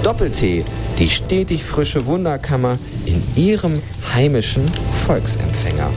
[0.07, 0.63] Doppel-T,
[1.01, 3.83] die stetig frische Wunderkammer in Ihrem
[4.15, 4.65] heimischen
[5.05, 5.91] Volksempfänger.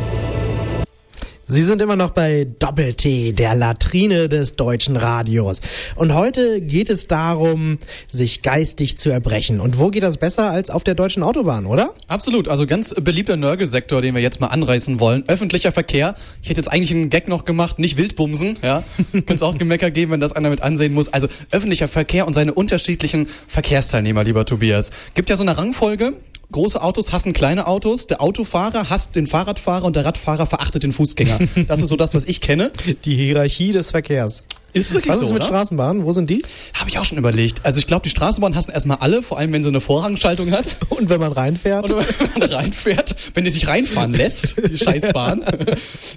[1.51, 5.61] Sie sind immer noch bei Doppel-T, der Latrine des deutschen Radios.
[5.95, 9.59] Und heute geht es darum, sich geistig zu erbrechen.
[9.59, 11.95] Und wo geht das besser als auf der deutschen Autobahn, oder?
[12.07, 15.23] Absolut, also ganz beliebter Nörgelsektor, den wir jetzt mal anreißen wollen.
[15.27, 16.13] Öffentlicher Verkehr.
[16.43, 18.83] Ich hätte jetzt eigentlich einen Gag noch gemacht, nicht Wildbumsen, ja.
[19.11, 21.11] Könnte es auch Gemecker geben, wenn das einer mit ansehen muss.
[21.11, 24.91] Also öffentlicher Verkehr und seine unterschiedlichen Verkehrsteilnehmer, lieber Tobias.
[25.15, 26.13] Gibt ja so eine Rangfolge.
[26.51, 30.91] Große Autos hassen kleine Autos, der Autofahrer hasst den Fahrradfahrer und der Radfahrer verachtet den
[30.91, 31.39] Fußgänger.
[31.67, 32.71] Das ist so das, was ich kenne.
[33.05, 34.43] Die Hierarchie des Verkehrs.
[34.73, 35.47] Ist wirklich Was so, ist mit oder?
[35.49, 36.05] Straßenbahnen?
[36.05, 36.43] Wo sind die?
[36.73, 37.65] Habe ich auch schon überlegt.
[37.65, 40.75] Also ich glaube, die Straßenbahn hassen erstmal alle, vor allem wenn sie eine Vorrangschaltung hat.
[40.89, 41.89] Und wenn man reinfährt?
[41.89, 45.43] Und wenn man reinfährt, wenn die sich reinfahren lässt, die Scheißbahn.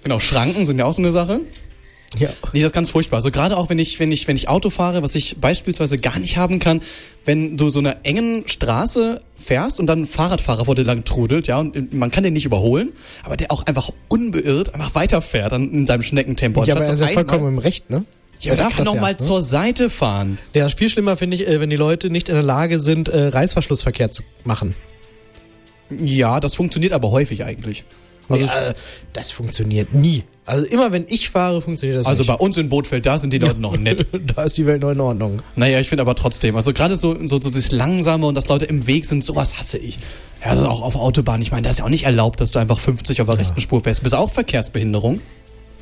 [0.03, 1.41] genau, Schranken sind ja auch so eine Sache.
[2.19, 2.29] Ja.
[2.53, 3.17] Nee, das ist ganz furchtbar.
[3.17, 6.19] Also gerade auch wenn ich, wenn ich, wenn ich Auto fahre, was ich beispielsweise gar
[6.19, 6.83] nicht haben kann,
[7.25, 11.47] wenn du so einer engen Straße fährst und dann ein Fahrradfahrer vor dir lang trudelt,
[11.47, 12.93] ja, und man kann den nicht überholen,
[13.25, 16.65] aber der auch einfach unbeirrt einfach weiterfährt dann in seinem Schneckentempo.
[16.65, 18.05] Ja, aber er ist ja vollkommen im Recht, ne?
[18.41, 20.37] Ja, der kann doch mal zur Seite fahren.
[20.53, 23.29] Ja, viel schlimmer finde ich, äh, wenn die Leute nicht in der Lage sind, äh,
[23.29, 24.75] Reißverschlussverkehr zu machen.
[26.01, 27.85] Ja, das funktioniert aber häufig eigentlich.
[28.29, 28.75] Also, Also äh,
[29.13, 30.25] das funktioniert nie.
[30.45, 32.29] Also immer wenn ich fahre, funktioniert das also nicht.
[32.29, 34.07] bei uns in Bootfeld, da sind die Leute noch nett.
[34.35, 35.43] da ist die Welt noch in Ordnung.
[35.55, 38.65] Naja, ich finde aber trotzdem, also gerade so, so, so das Langsame und dass Leute
[38.65, 39.99] im Weg sind, sowas hasse ich.
[40.43, 41.41] Ja, also auch auf Autobahn.
[41.43, 43.61] Ich meine, das ist ja auch nicht erlaubt, dass du einfach 50 auf der rechten
[43.61, 44.03] Spur fährst.
[44.03, 45.21] Bist auch Verkehrsbehinderung?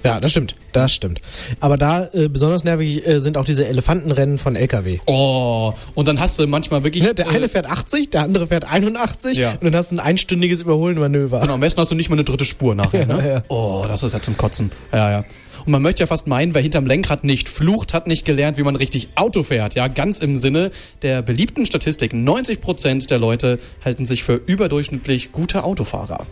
[0.02, 0.54] Ja, das stimmt.
[0.72, 1.20] Das stimmt.
[1.60, 4.98] Aber da äh, besonders nervig äh, sind auch diese Elefantenrennen von LKW.
[5.06, 7.02] Oh, und dann hast du manchmal wirklich.
[7.02, 9.52] Ne, der eine fährt 80, der andere fährt 81 Ja.
[9.52, 11.40] und dann hast du ein einstündiges Überholenmanöver.
[11.40, 13.28] Genau, am besten hast du nicht mal eine dritte Spur nachher, Ja, ne?
[13.28, 13.42] ja.
[13.48, 14.70] Oh, das ist ja zum Kotzen.
[14.92, 15.24] Ja, ja.
[15.64, 18.62] Und man möchte ja fast meinen, wer hinterm Lenkrad nicht flucht, hat nicht gelernt, wie
[18.62, 19.74] man richtig Auto fährt.
[19.74, 20.70] Ja, ganz im Sinne
[21.02, 22.12] der beliebten Statistik.
[22.12, 26.26] 90% der Leute halten sich für überdurchschnittlich gute Autofahrer.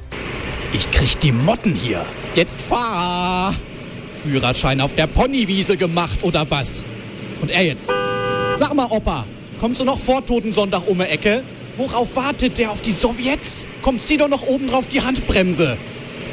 [0.72, 2.04] Ich krieg die Motten hier.
[2.34, 3.54] Jetzt fahr!
[4.10, 6.84] Führerschein auf der Ponywiese gemacht oder was?
[7.40, 7.90] Und er jetzt?
[8.54, 9.26] Sag mal, Opa,
[9.58, 11.44] kommst du noch vor Totensonntag um die Ecke?
[11.76, 13.66] Worauf wartet der auf die Sowjets?
[13.82, 15.78] Komm, zieh doch noch oben drauf die Handbremse.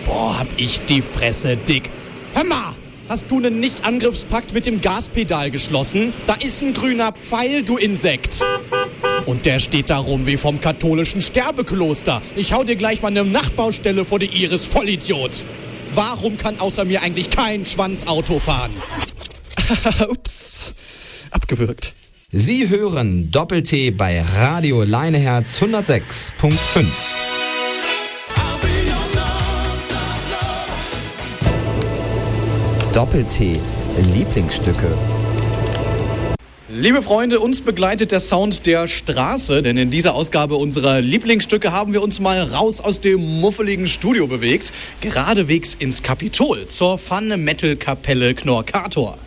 [0.03, 1.89] Boah, hab ich die Fresse dick.
[2.33, 2.75] Hör mal,
[3.07, 6.13] hast du einen Nicht-Angriffspakt mit dem Gaspedal geschlossen?
[6.27, 8.43] Da ist ein grüner Pfeil, du Insekt.
[9.25, 12.21] Und der steht da rum wie vom katholischen Sterbekloster.
[12.35, 15.45] Ich hau dir gleich mal eine Nachtbaustelle vor die Iris, Vollidiot.
[15.93, 18.71] Warum kann außer mir eigentlich kein Schwanz Auto fahren?
[20.09, 20.73] Ups,
[21.31, 21.95] abgewürgt.
[22.31, 26.85] Sie hören Doppel-T bei Radio Leineherz 106.5.
[32.95, 33.59] Doppel-T
[34.13, 34.87] Lieblingsstücke.
[36.69, 41.91] Liebe Freunde, uns begleitet der Sound der Straße, denn in dieser Ausgabe unserer Lieblingsstücke haben
[41.91, 49.17] wir uns mal raus aus dem muffeligen Studio bewegt, geradewegs ins Kapitol zur Fun-Metal-Kapelle Knorkator.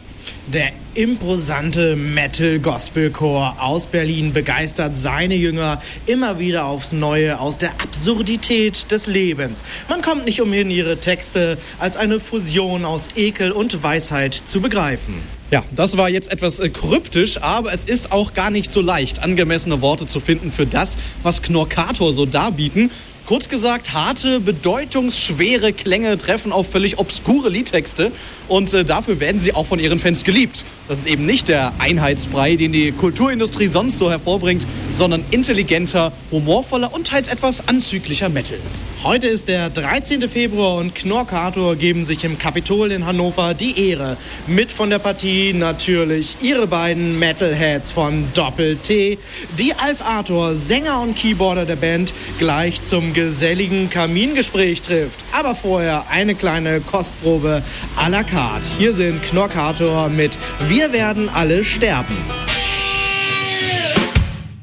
[0.47, 8.91] Der imposante Metal-Gospel-Chor aus Berlin begeistert seine Jünger immer wieder aufs Neue aus der Absurdität
[8.91, 9.63] des Lebens.
[9.89, 15.15] Man kommt nicht umhin, ihre Texte als eine Fusion aus Ekel und Weisheit zu begreifen.
[15.51, 19.23] Ja, das war jetzt etwas äh, kryptisch, aber es ist auch gar nicht so leicht,
[19.23, 22.91] angemessene Worte zu finden für das, was Knorkator so darbieten.
[23.29, 28.11] Kurz gesagt, harte, bedeutungsschwere Klänge treffen auf völlig obskure Liedtexte
[28.49, 30.65] und äh, dafür werden sie auch von ihren Fans geliebt.
[30.89, 36.95] Das ist eben nicht der Einheitsbrei, den die Kulturindustrie sonst so hervorbringt, sondern intelligenter, humorvoller
[36.95, 38.57] und halt etwas anzüglicher Metal.
[39.05, 40.29] Heute ist der 13.
[40.29, 44.17] Februar und Knorkator geben sich im Kapitol in Hannover die Ehre.
[44.49, 49.19] Mit von der Partie natürlich ihre beiden Metalheads von Doppel-T,
[49.57, 55.19] die Alf Arthur, Sänger und Keyboarder der Band, gleich zum geselligen Kamingespräch trifft.
[55.33, 57.65] Aber vorher eine kleine Kostprobe
[57.97, 58.65] à la carte.
[58.79, 62.17] Hier sind Knorkator mit Wir werden alle sterben.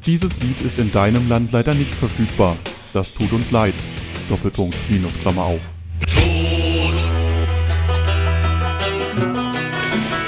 [0.05, 2.55] Dieses Lied ist in deinem Land leider nicht verfügbar.
[2.93, 3.73] Das tut uns leid.
[4.29, 5.61] Doppelpunkt, Minus, Klammer auf.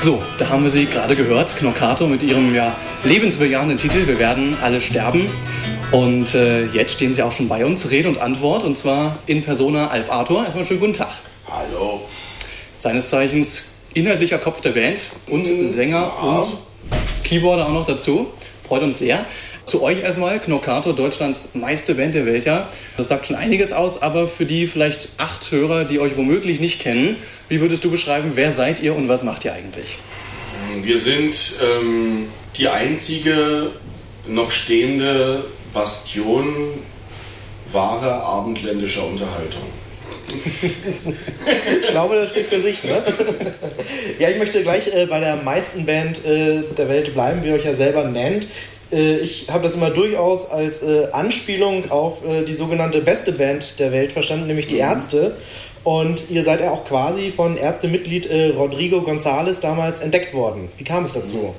[0.04, 4.58] So, da haben wir sie gerade gehört, Knockato mit ihrem ja lebensbejahenden Titel Wir werden
[4.62, 5.30] alle sterben.
[5.92, 9.44] Und äh, jetzt stehen sie auch schon bei uns, Rede und Antwort, und zwar in
[9.44, 10.44] Persona Alf Arthur.
[10.44, 11.12] Erstmal schönen guten Tag.
[11.50, 12.02] Hallo.
[12.78, 16.58] Seines Zeichens inhaltlicher Kopf der Band und Sänger und
[17.24, 18.28] Keyboarder auch noch dazu.
[18.68, 19.26] Freut uns sehr.
[19.66, 22.70] Zu euch erstmal, Knockato, Deutschlands meiste Band der Welt, ja.
[22.98, 26.82] Das sagt schon einiges aus, aber für die vielleicht acht Hörer, die euch womöglich nicht
[26.82, 27.16] kennen,
[27.48, 29.98] wie würdest du beschreiben, wer seid ihr und was macht ihr eigentlich?
[30.82, 33.72] Wir sind ähm, die einzige
[34.28, 36.74] noch stehende Bastion
[37.72, 39.64] wahrer abendländischer Unterhaltung.
[40.30, 43.02] Ich glaube, das steht für sich, ne?
[44.20, 47.56] ja, ich möchte gleich äh, bei der meisten Band äh, der Welt bleiben, wie ihr
[47.56, 48.48] euch ja selber nennt.
[48.92, 53.80] Äh, ich habe das immer durchaus als äh, Anspielung auf äh, die sogenannte beste Band
[53.80, 55.38] der Welt verstanden, nämlich die Ärzte.
[55.84, 60.70] Und ihr seid ja auch quasi von Ärztemitglied äh, Rodrigo González damals entdeckt worden.
[60.78, 61.56] Wie kam es dazu?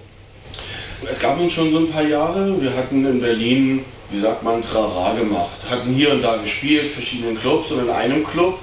[1.08, 2.60] Es gab uns schon so ein paar Jahre.
[2.60, 5.58] Wir hatten in Berlin, wie sagt man, Trara gemacht.
[5.68, 7.70] Hatten hier und da gespielt, verschiedenen Clubs.
[7.70, 8.58] Und in einem Club,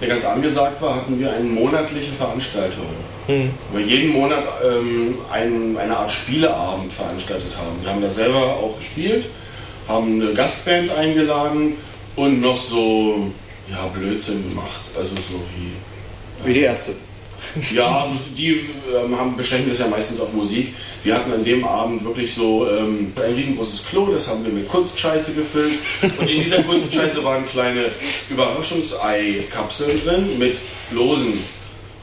[0.00, 2.86] der ganz angesagt war, hatten wir eine monatliche Veranstaltung.
[3.72, 7.82] wir jeden Monat ähm, ein, eine Art Spieleabend veranstaltet haben.
[7.82, 9.26] Wir haben da selber auch gespielt,
[9.86, 11.76] haben eine Gastband eingeladen
[12.16, 13.30] und noch so
[13.70, 14.80] ja, Blödsinn gemacht.
[14.96, 16.46] Also so wie.
[16.46, 16.92] Wie die Ärzte.
[17.72, 20.74] Ja, die ähm, haben, beschränken das ja meistens auf Musik.
[21.02, 24.68] Wir hatten an dem Abend wirklich so ähm, ein riesengroßes Klo, das haben wir mit
[24.68, 25.78] Kunstscheiße gefüllt.
[26.02, 27.86] Und in dieser Kunstscheiße waren kleine
[28.28, 30.58] Überraschungsei-Kapseln drin mit
[30.90, 31.32] Losen.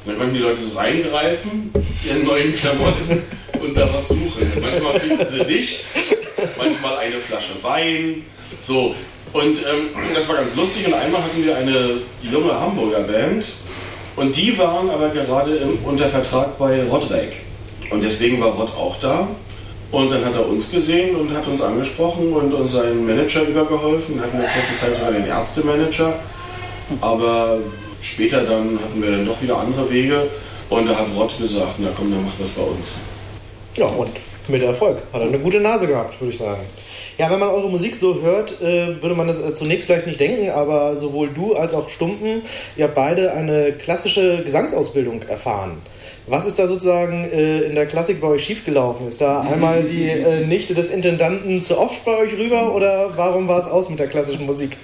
[0.08, 1.72] Und dann konnten die Leute so reingreifen,
[2.06, 3.24] ihren neuen Klamotten
[3.60, 4.52] und da was suchen.
[4.62, 6.00] Manchmal kriegten sie nichts,
[6.58, 8.24] manchmal eine Flasche Wein.
[8.62, 8.96] So.
[9.34, 10.88] Und ähm, das war ganz lustig.
[10.88, 13.46] Und einmal hatten wir eine junge Hamburger Band,
[14.18, 17.44] und die waren aber gerade im, unter Vertrag bei Rodrek.
[17.92, 19.28] Und deswegen war Rod auch da.
[19.92, 24.20] Und dann hat er uns gesehen und hat uns angesprochen und uns seinen Manager übergeholfen.
[24.20, 26.16] Hatten wir kurze Zeit sogar den Ärztemanager.
[27.00, 27.60] Aber
[28.02, 30.28] später dann hatten wir dann doch wieder andere Wege.
[30.70, 32.94] Und da hat Rod gesagt, na komm, der macht was bei uns.
[33.76, 34.10] Ja, und
[34.50, 34.98] mit Erfolg.
[35.14, 36.62] Hat er eine gute Nase gehabt, würde ich sagen.
[37.18, 40.20] Ja, wenn man eure Musik so hört, äh, würde man das äh, zunächst vielleicht nicht
[40.20, 42.44] denken, aber sowohl du als auch Stumpen,
[42.76, 45.82] ihr habt beide eine klassische Gesangsausbildung erfahren.
[46.28, 49.08] Was ist da sozusagen äh, in der Klassik bei euch schiefgelaufen?
[49.08, 53.60] Ist da einmal die Nichte des Intendanten zu oft bei euch rüber oder warum war
[53.60, 54.78] es aus mit der klassischen Musik?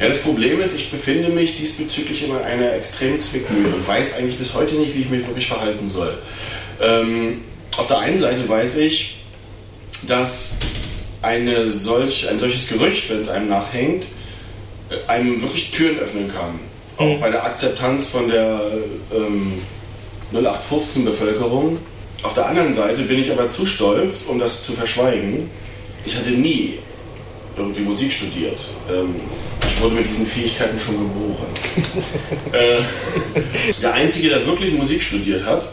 [0.00, 4.18] Ja, das Problem ist, ich befinde mich diesbezüglich immer in einer extremen Zwickmühle und weiß
[4.18, 6.16] eigentlich bis heute nicht, wie ich mich wirklich verhalten soll.
[6.82, 7.40] Ähm,
[7.76, 9.18] auf der einen Seite weiß ich,
[10.06, 10.56] dass
[11.22, 14.06] eine solch, ein solches Gerücht, wenn es einem nachhängt,
[14.90, 16.60] äh, einem wirklich Türen öffnen kann.
[16.96, 18.60] Auch bei der Akzeptanz von der
[19.14, 19.60] ähm,
[20.32, 21.78] 0815-Bevölkerung.
[22.22, 25.50] Auf der anderen Seite bin ich aber zu stolz, um das zu verschweigen.
[26.04, 26.78] Ich hatte nie
[27.56, 28.64] irgendwie Musik studiert.
[28.90, 29.16] Ähm,
[29.68, 31.46] ich wurde mit diesen Fähigkeiten schon geboren.
[32.52, 35.66] äh, der Einzige, der wirklich Musik studiert hat,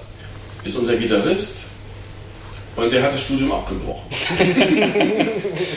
[0.64, 1.66] ist unser Gitarrist.
[2.76, 4.04] Und der hat das Studium abgebrochen.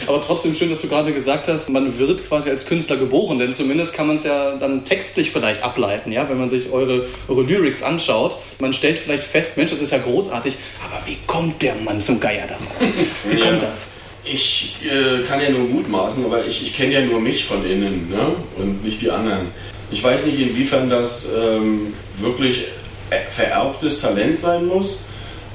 [0.07, 3.53] Aber trotzdem schön, dass du gerade gesagt hast, man wird quasi als Künstler geboren, denn
[3.53, 7.43] zumindest kann man es ja dann textlich vielleicht ableiten, ja, wenn man sich eure, eure
[7.43, 8.39] Lyrics anschaut.
[8.61, 12.19] Man stellt vielleicht fest, Mensch, das ist ja großartig, aber wie kommt der Mann zum
[12.19, 12.81] Geier darauf?
[13.29, 13.89] Wie kommt das?
[14.25, 18.11] Ich äh, kann ja nur mutmaßen, aber ich, ich kenne ja nur mich von innen
[18.11, 18.35] ne?
[18.57, 19.49] und nicht die anderen.
[19.91, 22.65] Ich weiß nicht, inwiefern das ähm, wirklich
[23.11, 25.03] äh, vererbtes Talent sein muss.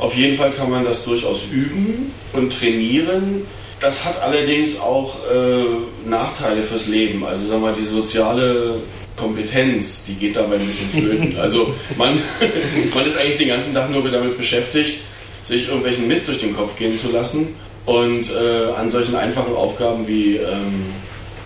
[0.02, 3.46] Auf jeden Fall kann man das durchaus üben und trainieren.
[3.80, 7.24] Das hat allerdings auch äh, Nachteile fürs Leben.
[7.24, 8.80] Also sagen wir mal, die soziale
[9.16, 11.38] Kompetenz, die geht dabei ein bisschen flöten.
[11.40, 12.20] Also man,
[12.96, 15.02] man ist eigentlich den ganzen Tag nur damit beschäftigt,
[15.44, 17.56] sich irgendwelchen Mist durch den Kopf gehen zu lassen.
[17.86, 20.94] Und äh, an solchen einfachen Aufgaben wie ähm,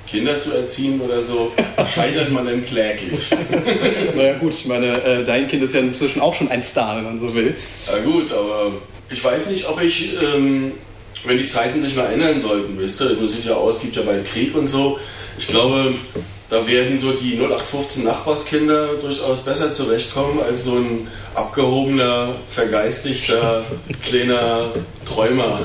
[0.07, 1.51] Kinder zu erziehen oder so,
[1.93, 3.31] scheitert man dann kläglich.
[4.15, 7.03] naja gut, ich meine, äh, dein Kind ist ja inzwischen auch schon ein Star, wenn
[7.03, 7.55] man so will.
[7.87, 8.71] Na gut, aber
[9.09, 10.73] ich weiß nicht, ob ich, ähm,
[11.25, 13.95] wenn die Zeiten sich mal ändern sollten, wisst ihr, du sieht ja aus, es gibt
[13.95, 14.99] ja bald Krieg und so.
[15.37, 15.93] Ich glaube,
[16.55, 23.65] da werden so die 0815 Nachbarskinder durchaus besser zurechtkommen als so ein abgehobener, vergeistigter,
[24.01, 24.69] kleiner
[25.03, 25.59] Träumer.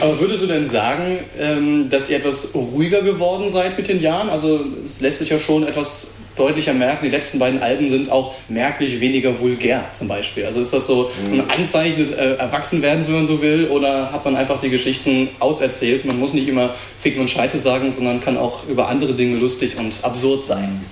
[0.00, 4.30] Aber würdest du denn sagen, ähm, dass ihr etwas ruhiger geworden seid mit den Jahren?
[4.30, 8.34] Also es lässt sich ja schon etwas deutlicher merken, die letzten beiden Alben sind auch
[8.48, 10.46] merklich weniger vulgär zum Beispiel.
[10.46, 14.24] Also ist das so ein Anzeichen des äh, Erwachsenwerdens, wenn man so will, oder hat
[14.24, 16.04] man einfach die Geschichten auserzählt?
[16.04, 19.76] Man muss nicht immer Ficken und Scheiße sagen, sondern kann auch über andere Dinge lustig
[19.78, 20.84] und absurd sein.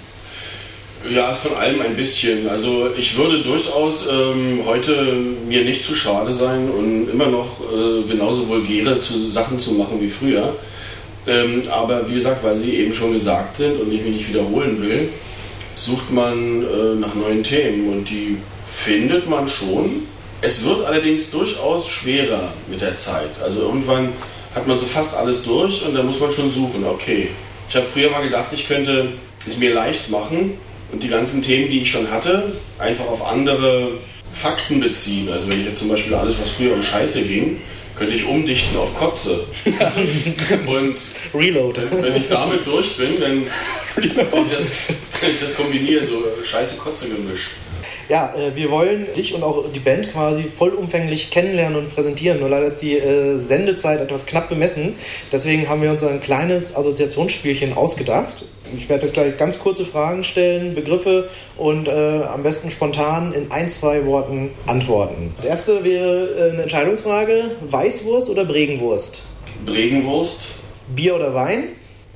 [1.08, 2.46] Ja, ist von allem ein bisschen.
[2.48, 5.16] Also ich würde durchaus ähm, heute
[5.48, 9.98] mir nicht zu schade sein und immer noch äh, genauso vulgäre zu, Sachen zu machen
[10.00, 10.54] wie früher.
[11.26, 14.80] Ähm, aber wie gesagt, weil sie eben schon gesagt sind und ich mich nicht wiederholen
[14.82, 15.08] will,
[15.80, 20.06] sucht man äh, nach neuen Themen und die findet man schon.
[20.42, 23.30] Es wird allerdings durchaus schwerer mit der Zeit.
[23.42, 24.12] Also irgendwann
[24.54, 26.84] hat man so fast alles durch und dann muss man schon suchen.
[26.84, 27.30] Okay,
[27.68, 29.12] ich habe früher mal gedacht, ich könnte
[29.46, 30.54] es mir leicht machen
[30.92, 33.92] und die ganzen Themen, die ich schon hatte, einfach auf andere
[34.32, 35.30] Fakten beziehen.
[35.30, 37.58] Also wenn ich jetzt zum Beispiel alles, was früher um Scheiße ging,
[37.96, 39.44] könnte ich umdichten auf Kotze.
[40.66, 40.96] und
[41.34, 41.80] Reload.
[41.90, 43.42] wenn ich damit durch bin, dann
[44.02, 47.50] ich das, kann ich das kombinieren, so Scheiße-Kotze-Gemisch.
[48.08, 52.40] Ja, äh, wir wollen dich und auch die Band quasi vollumfänglich kennenlernen und präsentieren.
[52.40, 54.94] Nur leider ist die äh, Sendezeit etwas knapp bemessen.
[55.30, 58.46] Deswegen haben wir uns ein kleines Assoziationsspielchen ausgedacht.
[58.76, 63.52] Ich werde jetzt gleich ganz kurze Fragen stellen, Begriffe und äh, am besten spontan in
[63.52, 65.32] ein, zwei Worten antworten.
[65.36, 69.22] Das erste wäre äh, eine Entscheidungsfrage: Weißwurst oder Bregenwurst?
[69.66, 70.48] Bregenwurst.
[70.94, 71.68] Bier oder Wein?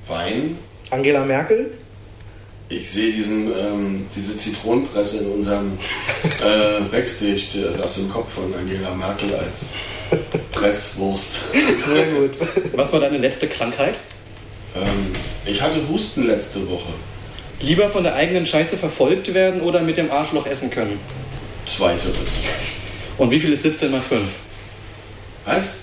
[0.09, 0.59] Wein.
[0.90, 1.71] Angela Merkel?
[2.68, 5.79] Ich sehe diesen, ähm, diese Zitronenpresse in unserem
[6.42, 9.74] äh, Backstage also aus dem Kopf von Angela Merkel als
[10.50, 11.53] Presswurst.
[11.53, 12.38] Sehr gut.
[12.74, 13.98] Was war deine letzte Krankheit?
[14.74, 15.12] Ähm,
[15.44, 16.92] ich hatte Husten letzte Woche.
[17.61, 20.98] Lieber von der eigenen Scheiße verfolgt werden oder mit dem Arschloch essen können?
[21.66, 22.40] Zweiteres.
[23.18, 24.31] Und wie viel ist 17 mal 5?
[25.44, 25.81] Was?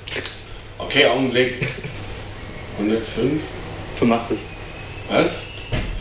[0.77, 1.67] Okay, Augenblick.
[2.77, 3.41] 105?
[3.95, 4.37] 85.
[5.09, 5.50] Was?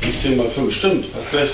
[0.00, 1.52] 17 mal 5, stimmt, hast recht.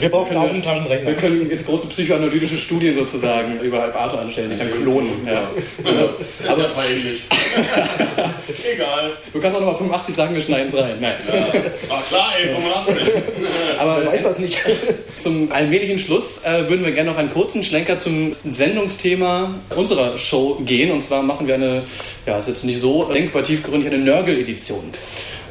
[0.00, 1.08] Wir brauchen auch einen Taschenrechner.
[1.08, 5.26] Wir können jetzt große psychoanalytische Studien sozusagen über Alphato anstellen, sich dann klonen.
[5.26, 5.42] Ja.
[5.84, 7.22] Das ist ja peinlich.
[8.74, 9.10] Egal.
[9.32, 10.96] Du kannst auch nochmal 85 sagen, wir schneiden es rein.
[11.00, 11.16] Nein.
[11.30, 11.48] Ja.
[11.90, 13.12] Ach klar, ey, 85.
[13.78, 14.58] Aber weiß das nicht.
[15.18, 20.62] Zum allmählichen Schluss äh, würden wir gerne noch einen kurzen Schlenker zum Sendungsthema unserer Show
[20.64, 20.92] gehen.
[20.92, 21.82] Und zwar machen wir eine,
[22.24, 24.94] ja, ist jetzt nicht so denkbar tiefgründig, eine Nörgel-Edition.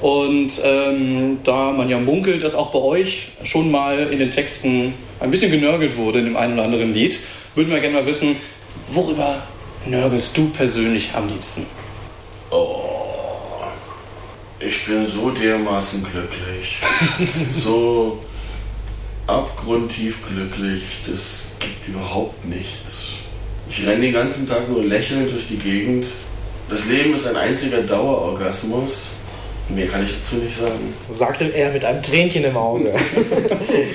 [0.02, 4.94] Und ähm, da man ja munkelt, dass auch bei euch schon mal in den Texten
[5.20, 7.20] ein bisschen genörgelt wurde in dem einen oder anderen Lied,
[7.56, 8.38] würden wir gerne mal wissen,
[8.92, 9.42] worüber
[9.86, 11.66] nörgelst du persönlich am liebsten?
[12.52, 13.64] Oh,
[14.60, 16.80] ich bin so dermaßen glücklich.
[17.52, 18.20] so
[19.28, 23.14] abgrundtief glücklich, das gibt überhaupt nichts.
[23.70, 26.08] Ich renne den ganzen Tag nur lächelnd durch die Gegend.
[26.70, 29.04] Das Leben ist ein einziger Dauerorgasmus.
[29.70, 30.94] Mehr kann ich dazu nicht sagen.
[31.12, 32.92] Sagte er mit einem Tränchen im Auge.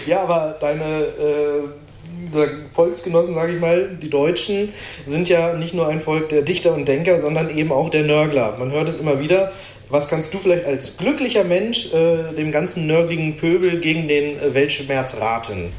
[0.07, 4.73] ja, aber deine äh, Volksgenossen, sage ich mal, die Deutschen,
[5.07, 8.57] sind ja nicht nur ein Volk der Dichter und Denker, sondern eben auch der Nörgler.
[8.59, 9.53] Man hört es immer wieder.
[9.91, 14.55] Was kannst du vielleicht als glücklicher Mensch äh, dem ganzen nörgligen Pöbel gegen den äh,
[14.55, 15.73] Weltschmerz raten?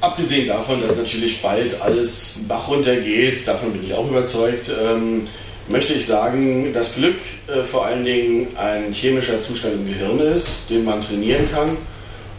[0.00, 5.28] Abgesehen davon, dass natürlich bald alles Bach runtergeht, davon bin ich auch überzeugt, ähm,
[5.68, 10.70] möchte ich sagen, dass Glück äh, vor allen Dingen ein chemischer Zustand im Gehirn ist,
[10.70, 11.76] den man trainieren kann.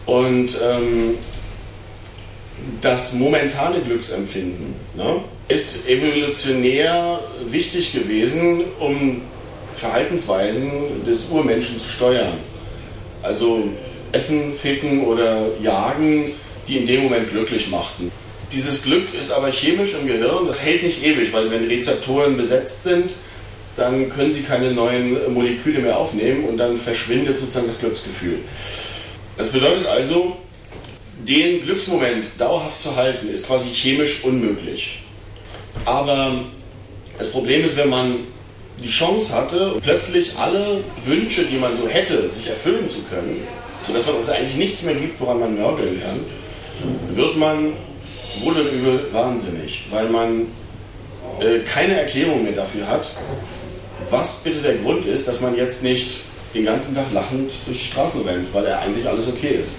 [0.06, 1.18] Und ähm,
[2.80, 9.22] das momentane Glücksempfinden ne, ist evolutionär wichtig gewesen, um
[9.74, 12.38] Verhaltensweisen des Urmenschen zu steuern.
[13.22, 13.64] Also
[14.12, 16.32] Essen, Ficken oder Jagen,
[16.68, 18.12] die in dem Moment glücklich machten.
[18.54, 22.84] Dieses Glück ist aber chemisch im Gehirn, das hält nicht ewig, weil wenn Rezeptoren besetzt
[22.84, 23.12] sind,
[23.76, 28.38] dann können sie keine neuen Moleküle mehr aufnehmen und dann verschwindet sozusagen das Glücksgefühl.
[29.36, 30.36] Das bedeutet also,
[31.26, 35.00] den Glücksmoment dauerhaft zu halten, ist quasi chemisch unmöglich.
[35.84, 36.36] Aber
[37.18, 38.18] das Problem ist, wenn man
[38.80, 43.42] die Chance hatte, plötzlich alle Wünsche, die man so hätte, sich erfüllen zu können,
[43.84, 46.20] sodass man es eigentlich nichts mehr gibt, woran man nörgeln kann,
[47.16, 47.72] wird man
[48.40, 50.46] wohl und übel wahnsinnig, weil man
[51.40, 53.06] äh, keine Erklärung mehr dafür hat,
[54.10, 56.20] was bitte der Grund ist, dass man jetzt nicht
[56.54, 59.76] den ganzen Tag lachend durch die Straßen rennt, weil er eigentlich alles okay ist.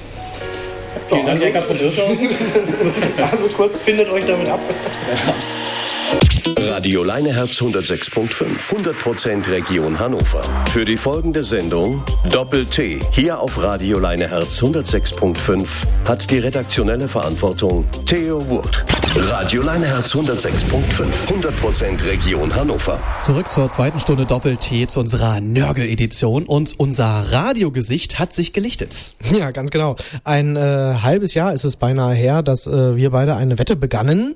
[1.10, 2.30] Vielen Dank, Eckart von Hirschhausen.
[3.32, 4.60] Also kurz, findet euch damit ab.
[6.06, 10.44] Radio Leineherz 106.5, 100% Region Hannover.
[10.72, 15.66] Für die folgende Sendung Doppel-T, hier auf Radio Leineherz 106.5,
[16.08, 18.86] hat die redaktionelle Verantwortung Theo Wurt.
[19.16, 23.00] Radio Leineherz 106.5, 100% Region Hannover.
[23.26, 29.16] Zurück zur zweiten Stunde Doppel-T zu unserer Nörgel-Edition und unser Radiogesicht hat sich gelichtet.
[29.36, 29.96] Ja, ganz genau.
[30.24, 34.36] Ein äh, halbes Jahr ist es beinahe her, dass äh, wir beide eine Wette begannen.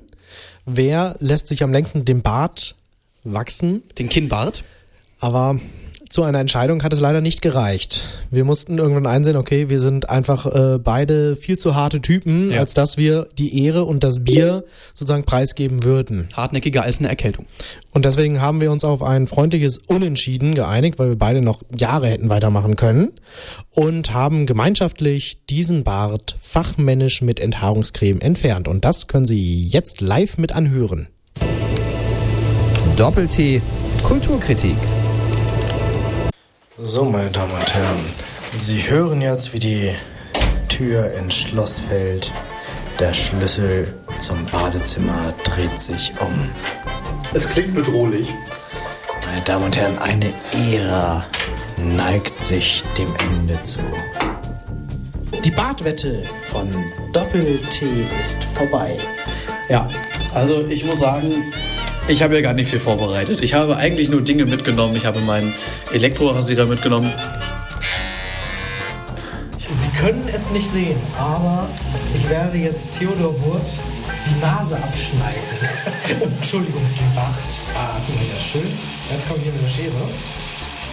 [0.66, 2.76] Wer lässt sich am längsten den Bart
[3.24, 3.82] wachsen?
[3.98, 4.64] Den Kinnbart?
[5.18, 5.58] Aber
[6.10, 8.02] zu einer Entscheidung hat es leider nicht gereicht.
[8.32, 12.58] Wir mussten irgendwann einsehen, okay, wir sind einfach äh, beide viel zu harte Typen, Ja.
[12.58, 16.26] als dass wir die Ehre und das Bier sozusagen preisgeben würden.
[16.34, 17.46] Hartnäckiger als eine Erkältung.
[17.92, 22.08] Und deswegen haben wir uns auf ein freundliches Unentschieden geeinigt, weil wir beide noch Jahre
[22.08, 23.12] hätten weitermachen können
[23.70, 28.66] und haben gemeinschaftlich diesen Bart fachmännisch mit Enthaarungscreme entfernt.
[28.66, 31.06] Und das können Sie jetzt live mit anhören.
[32.96, 33.62] Doppel-T
[34.02, 34.74] Kulturkritik.
[36.82, 37.98] So, meine Damen und Herren,
[38.56, 39.90] Sie hören jetzt, wie die
[40.70, 42.32] Tür ins Schloss fällt.
[42.98, 46.48] Der Schlüssel zum Badezimmer dreht sich um.
[47.34, 48.32] Es klingt bedrohlich.
[49.26, 50.32] Meine Damen und Herren, eine
[50.72, 51.22] Ära
[51.76, 53.80] neigt sich dem Ende zu.
[55.44, 56.70] Die Badwette von
[57.12, 57.86] Doppel-T
[58.18, 58.96] ist vorbei.
[59.68, 59.86] Ja,
[60.32, 61.44] also ich muss sagen,
[62.10, 63.40] ich habe ja gar nicht viel vorbereitet.
[63.40, 64.96] Ich habe eigentlich nur Dinge mitgenommen.
[64.96, 65.54] Ich habe meinen
[65.92, 67.12] Elektrorasierer mitgenommen.
[69.58, 71.68] Sie können es nicht sehen, aber
[72.14, 73.62] ich werde jetzt Theodor Wurt
[74.26, 75.40] die Nase abschneiden.
[76.38, 77.18] Entschuldigung, die.
[77.18, 77.30] Ah,
[78.04, 78.66] guck mal, ist schön.
[79.10, 80.02] Jetzt komme ich hier mit der Schere.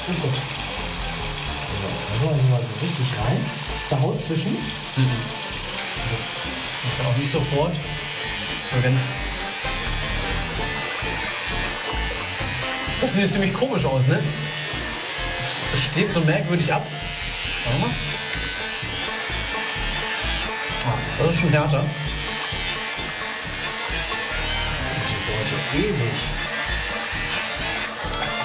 [0.07, 0.37] Und gut.
[2.21, 3.41] So, wir mal so richtig rein.
[3.89, 4.55] da Haut zwischen?
[6.83, 7.73] Das auch nicht sofort.
[7.73, 9.26] So ganz
[13.01, 14.19] Das sieht jetzt ziemlich komisch aus, ne?
[15.71, 16.85] Das steht so merkwürdig ab.
[17.65, 17.89] Warte mal.
[20.85, 21.83] Ah, das ist schon härter.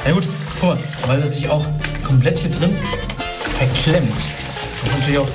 [0.05, 0.29] Ja gut,
[0.61, 1.65] guck mal, weil das sich auch
[2.05, 2.77] komplett hier drin
[3.59, 4.17] verklemmt.
[4.81, 5.29] Das ist natürlich auch.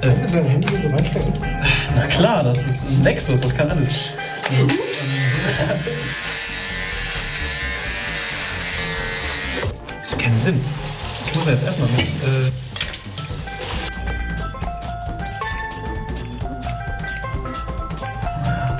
[0.00, 1.32] Äh, dein Handy so reinstecken?
[1.94, 3.88] Na klar, das ist ein Nexus, das kann alles.
[3.88, 4.78] Das ist, ähm,
[10.38, 10.60] keinen Sinn.
[11.26, 12.06] Ich muss ja jetzt erstmal mit.
[12.06, 12.50] Äh,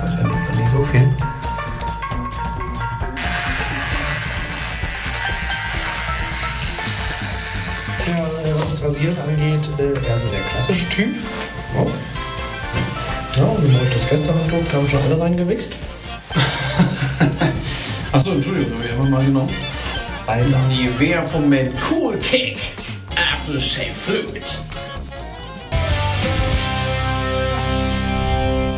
[0.00, 1.12] das ist ja nicht so viel.
[8.06, 11.14] Ja, äh, was das Rasieren angeht, äh, eher so der klassische Typ.
[11.74, 15.72] Ja, ja und wie ich das gestern anguckt, haben schon alle reingewichst.
[18.12, 19.77] Achso, Entschuldigung, habe ich einfach mal genommen.
[20.28, 20.58] Also.
[20.68, 22.58] Nivea vom Med Cool Kick
[23.32, 24.60] Aftershave Fluid.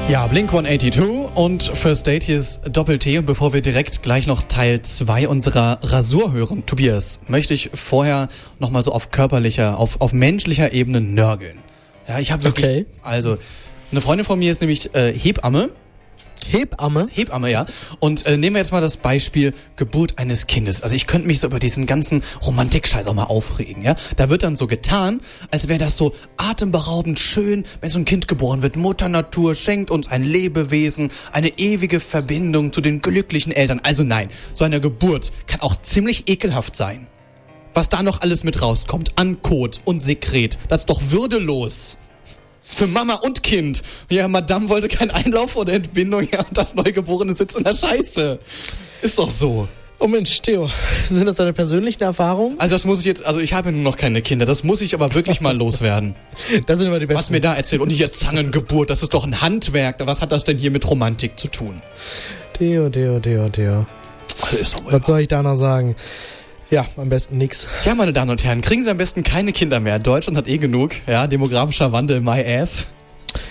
[0.09, 3.19] Ja, Blink 182 und First Date hier ist Doppel-T.
[3.19, 8.29] Und bevor wir direkt gleich noch Teil 2 unserer Rasur hören, Tobias, möchte ich vorher
[8.61, 11.59] nochmal so auf körperlicher, auf, auf menschlicher Ebene nörgeln.
[12.07, 12.65] Ja, ich habe wirklich.
[12.65, 12.87] Okay.
[13.03, 13.39] Also,
[13.91, 15.71] eine Freundin von mir ist nämlich äh, Hebamme.
[16.47, 17.09] Hebamme?
[17.11, 17.67] Hebamme, ja.
[17.99, 20.83] Und äh, nehmen wir jetzt mal das Beispiel Geburt eines Kindes.
[20.83, 23.95] Also ich könnte mich so über diesen ganzen Romantikscheiß auch mal aufregen, ja.
[24.17, 25.21] Da wird dann so getan,
[25.51, 28.77] als wäre das so atemberaubend schön, wenn so ein Kind geboren wird.
[28.77, 33.81] Mutter Natur schenkt uns ein Lebewesen, eine ewige Verbindung zu den glücklichen Eltern.
[33.83, 37.07] Also nein, so eine Geburt kann auch ziemlich ekelhaft sein.
[37.73, 41.99] Was da noch alles mit rauskommt an Kot und Sekret, das ist doch würdelos.
[42.75, 43.83] Für Mama und Kind.
[44.09, 48.39] Ja, Madame wollte keinen Einlauf oder Entbindung, ja, und das Neugeborene sitzt in der Scheiße.
[49.03, 49.69] Ist doch so.
[50.03, 50.71] Oh Mensch, Theo,
[51.11, 52.59] sind das deine persönlichen Erfahrungen?
[52.59, 54.81] Also das muss ich jetzt, also ich habe ja nur noch keine Kinder, das muss
[54.81, 56.15] ich aber wirklich mal loswerden.
[56.67, 57.19] Das sind immer die besten.
[57.19, 57.83] Was mir da erzählt.
[57.83, 59.97] Und nicht jetzt Zangengeburt, das ist doch ein Handwerk.
[60.07, 61.83] Was hat das denn hier mit Romantik zu tun?
[62.55, 63.87] Theo, Theo, Theo, Theo.
[64.41, 65.97] Wohl Was soll ich da noch sagen?
[66.71, 67.69] Ja, am besten nix.
[67.85, 69.99] Ja, meine Damen und Herren, kriegen Sie am besten keine Kinder mehr.
[69.99, 70.93] Deutschland hat eh genug.
[71.09, 72.87] Ja, demografischer Wandel, my ass.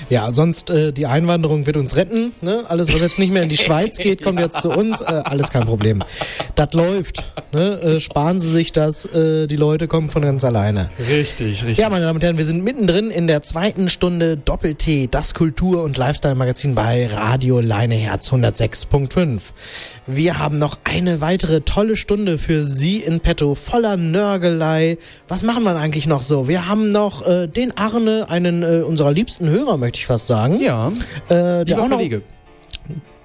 [0.09, 2.31] Ja, sonst äh, die Einwanderung wird uns retten.
[2.41, 2.63] Ne?
[2.67, 5.01] Alles, was jetzt nicht mehr in die Schweiz geht, kommt jetzt zu uns.
[5.01, 6.03] Äh, alles kein Problem.
[6.55, 7.31] Das läuft.
[7.53, 7.79] Ne?
[7.81, 9.05] Äh, sparen Sie sich das.
[9.05, 10.89] Äh, die Leute kommen von ganz alleine.
[10.99, 11.77] Richtig, richtig.
[11.77, 15.83] Ja, meine Damen und Herren, wir sind mittendrin in der zweiten Stunde Doppel-T, das Kultur-
[15.83, 19.39] und Lifestyle-Magazin bei Radio Leineherz 106.5.
[20.11, 24.97] Wir haben noch eine weitere tolle Stunde für Sie in petto, voller Nörgelei.
[25.27, 26.47] Was machen wir eigentlich noch so?
[26.47, 30.59] Wir haben noch äh, den Arne, einen äh, unserer liebsten Hörer, möchte ich fast sagen.
[30.59, 30.91] Ja,
[31.29, 32.23] äh, der auch noch Kollege.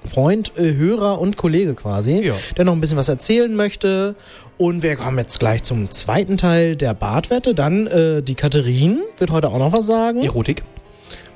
[0.04, 2.34] Freund, äh, Hörer und Kollege quasi, Ja.
[2.58, 4.14] der noch ein bisschen was erzählen möchte.
[4.58, 7.54] Und wir kommen jetzt gleich zum zweiten Teil der Bartwette.
[7.54, 10.22] Dann äh, die Katharin wird heute auch noch was sagen.
[10.22, 10.62] Erotik.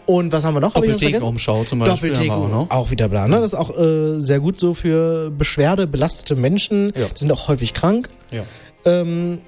[0.09, 0.73] Und was haben wir noch?
[0.73, 2.13] Doppeltheken-Umschau zum Beispiel.
[2.13, 3.29] Doppeltheken auch auch wieder bla.
[3.29, 3.37] Ne?
[3.37, 6.95] Das ist auch äh, sehr gut so für beschwerdebelastete Menschen.
[6.97, 7.09] Ja.
[7.09, 8.09] Die sind auch häufig krank.
[8.31, 8.45] Ja.
[8.87, 9.41] Ähm,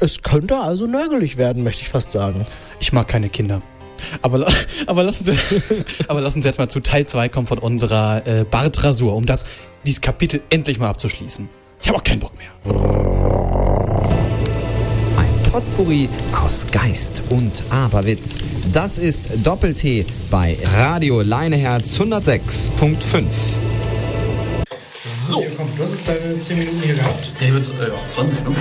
[0.00, 2.46] es könnte also nörgelig werden, möchte ich fast sagen.
[2.80, 3.60] Ich mag keine Kinder.
[4.22, 4.46] Aber,
[4.86, 5.38] aber, lass uns,
[6.08, 9.44] aber lass uns jetzt mal zu Teil 2 kommen von unserer äh, Bartrasur, um das,
[9.84, 11.50] dieses Kapitel endlich mal abzuschließen.
[11.82, 13.69] Ich habe auch keinen Bock mehr.
[15.60, 16.08] Potpourri
[16.42, 18.38] aus Geist und Aberwitz.
[18.72, 23.24] Das ist Doppel-T bei Radio Leineherz 106.5.
[25.28, 27.30] So, komm, du hast jetzt deine 10 Minuten hier gehabt.
[27.40, 28.56] Ja, wird äh, 20, ne?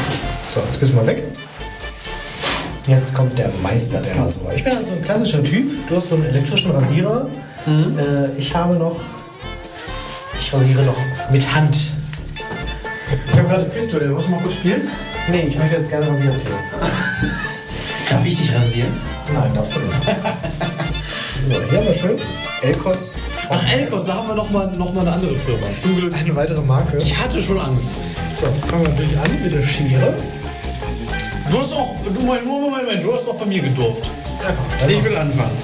[0.53, 1.23] So, jetzt gehst du mal weg.
[2.85, 4.51] Jetzt kommt der Meister der Rasur.
[4.53, 5.71] Ich bin halt so ein klassischer Typ.
[5.87, 7.29] Du hast so einen elektrischen Rasierer.
[7.65, 8.99] Äh, ich habe noch.
[10.37, 10.97] Ich rasiere noch
[11.31, 11.91] mit Hand.
[13.09, 13.71] Jetzt, ich habe gerade.
[13.71, 14.89] Wollen wir mal kurz spielen?
[15.31, 16.35] Nee, ich möchte jetzt gerne rasieren.
[18.09, 18.91] Darf ich dich rasieren?
[19.31, 19.95] Nein, darfst du nicht.
[21.53, 22.17] so, hier haben wir schön.
[22.63, 23.19] Elkos.
[23.47, 25.67] Ach, Elkos, da haben wir nochmal noch mal eine andere Firma.
[25.79, 26.13] Zum Glück.
[26.15, 26.97] Eine weitere Marke.
[26.97, 27.91] Ich hatte schon Angst.
[28.39, 30.15] So, fangen wir natürlich an mit der Schere.
[31.51, 34.09] Du hast auch, du mein, Moment, Moment, du hast doch bei mir gedurft.
[34.41, 35.57] Ja, komm, Ich will anfangen.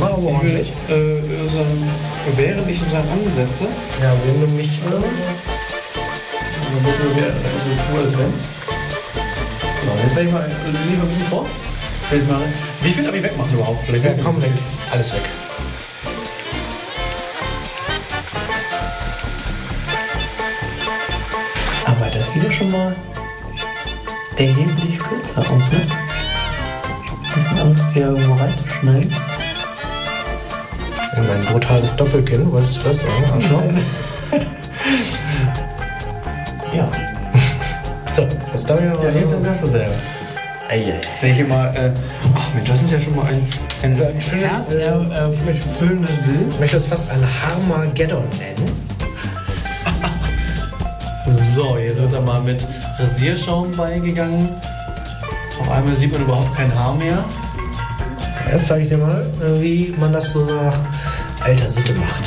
[0.00, 1.66] Machen wir Ich will, äh, so,
[2.36, 3.64] während ich sozusagen ansetze,
[4.00, 4.70] Ja, wenn du mich.
[4.70, 4.90] Äh,
[6.74, 8.61] damit du mir so tue, als wenn.
[9.82, 11.46] So, jetzt werde ich mal äh, lieber ein bisschen vor.
[12.28, 12.42] Mal,
[12.82, 13.84] wie viel darf ich wegmachen überhaupt?
[13.86, 14.50] Vielleicht ja, komm weg.
[14.90, 15.22] Alles weg.
[21.86, 22.94] Aber das sieht ja schon mal
[24.36, 25.86] erheblich kürzer aus, ne?
[27.58, 29.16] Angst, hier irgendwo reinzuschneiden?
[31.16, 33.62] In mein brutales Doppelkinn, wolltest du das sagen, Arschloch?
[36.74, 36.90] Ja.
[38.54, 39.94] Ich noch Ja, jetzt sagst du selber.
[40.68, 41.00] Eieiei.
[41.20, 41.90] Wenn ich immer, äh,
[42.34, 43.46] ach Mensch, das ist ja schon mal ein,
[43.82, 46.48] ein, ein schönes, herzerfüllendes Bild.
[46.50, 48.70] Ich möchte das fast ein Harmageddon nennen.
[51.54, 52.66] So, jetzt wird er mal mit
[52.98, 54.48] Rasierschaum beigegangen.
[55.60, 57.24] Auf einmal sieht man überhaupt kein Haar mehr.
[58.50, 60.74] Jetzt zeige ich dir mal, äh, wie man das so nach
[61.42, 62.24] alter Sitte macht.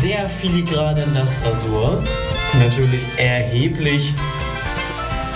[0.00, 2.02] Sehr filigran in das Rasur.
[2.58, 4.14] Natürlich erheblich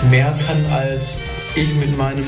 [0.09, 1.19] mehr kann als
[1.55, 2.25] ich mit meinem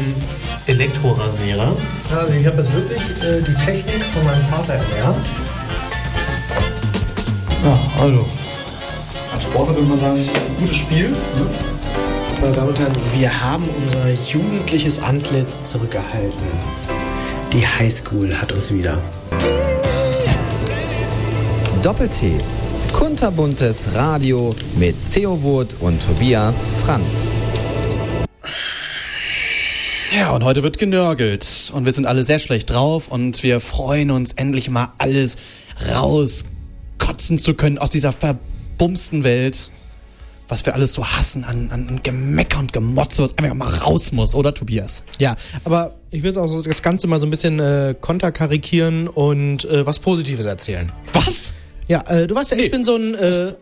[0.67, 1.76] Elektrorasierer.
[2.15, 5.26] Also ich habe jetzt wirklich äh, die Technik von meinem Vater erlernt.
[7.63, 8.26] Ja, also.
[9.34, 11.09] Als Sportler würde man sagen, ein gutes Spiel.
[11.09, 11.15] Ne?
[12.41, 16.47] Meine Damen und Herren, wir haben unser jugendliches Antlitz zurückgehalten.
[17.53, 18.97] Die Highschool hat uns wieder.
[21.82, 22.34] Doppel-T.
[22.91, 27.30] Kunterbuntes Radio mit Theo Wurt und Tobias Franz.
[30.16, 31.72] Ja, und heute wird genörgelt.
[31.74, 35.38] Und wir sind alle sehr schlecht drauf und wir freuen uns endlich mal alles
[35.89, 39.72] rauskotzen zu können aus dieser verbumsten Welt.
[40.47, 44.11] Was wir alles so hassen an, an an Gemecker und Gemotze, was einfach mal raus
[44.11, 45.03] muss, oder Tobias?
[45.18, 49.84] Ja, aber ich will auch das Ganze mal so ein bisschen äh, konterkarikieren und äh,
[49.84, 50.91] was Positives erzählen.
[51.14, 51.53] Was?
[51.88, 53.16] Ja, äh, du weißt ja, ich bin so ein.
[53.16, 53.53] Äh,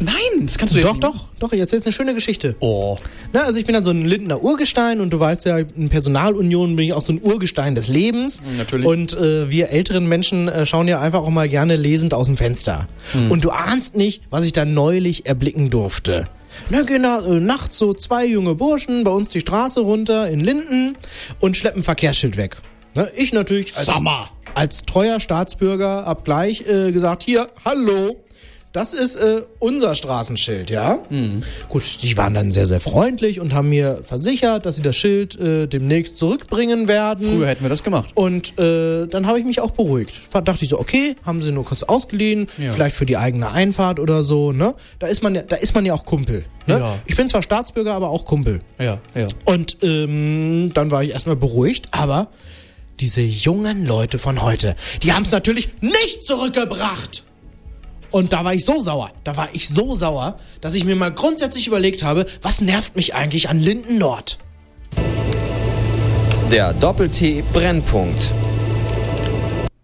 [0.00, 2.54] Nein, das kannst du Doch, jetzt doch, doch, ich erzähl's eine schöne Geschichte.
[2.60, 2.96] Oh.
[3.32, 6.76] Na, also ich bin dann so ein Lindener Urgestein und du weißt ja, in Personalunion
[6.76, 8.40] bin ich auch so ein Urgestein des Lebens.
[8.58, 8.86] Natürlich.
[8.86, 12.36] Und äh, wir älteren Menschen äh, schauen ja einfach auch mal gerne lesend aus dem
[12.36, 12.88] Fenster.
[13.12, 13.30] Hm.
[13.30, 16.26] Und du ahnst nicht, was ich da neulich erblicken durfte.
[16.68, 20.40] Na, gehen da äh, nachts so zwei junge Burschen bei uns die Straße runter in
[20.40, 20.92] Linden
[21.40, 22.56] und schleppen Verkehrsschild weg.
[22.94, 24.30] Ne, ich natürlich als, Sommer.
[24.54, 28.16] als treuer Staatsbürger hab gleich äh, gesagt, hier, hallo,
[28.76, 30.98] das ist äh, unser Straßenschild, ja?
[31.70, 35.40] Gut, die waren dann sehr, sehr freundlich und haben mir versichert, dass sie das Schild
[35.40, 37.26] äh, demnächst zurückbringen werden.
[37.26, 38.10] Früher hätten wir das gemacht.
[38.14, 40.20] Und äh, dann habe ich mich auch beruhigt.
[40.30, 42.70] Da dachte ich so, okay, haben sie nur kurz ausgeliehen, Ja.
[42.72, 44.74] vielleicht für die eigene Einfahrt oder so, ne?
[44.98, 46.44] Da ist man ja, da ist man ja auch Kumpel.
[46.66, 46.78] Ne?
[46.78, 46.94] Ja.
[47.06, 48.60] Ich bin zwar Staatsbürger, aber auch Kumpel.
[48.78, 49.26] Ja, ja.
[49.46, 52.28] Und ähm, dann war ich erstmal beruhigt, aber
[53.00, 57.24] diese jungen Leute von heute, die haben es natürlich nicht zurückgebracht.
[58.10, 61.12] Und da war ich so sauer, da war ich so sauer, dass ich mir mal
[61.12, 64.38] grundsätzlich überlegt habe, was nervt mich eigentlich an Linden Nord?
[66.50, 68.32] Der Doppel-T Brennpunkt.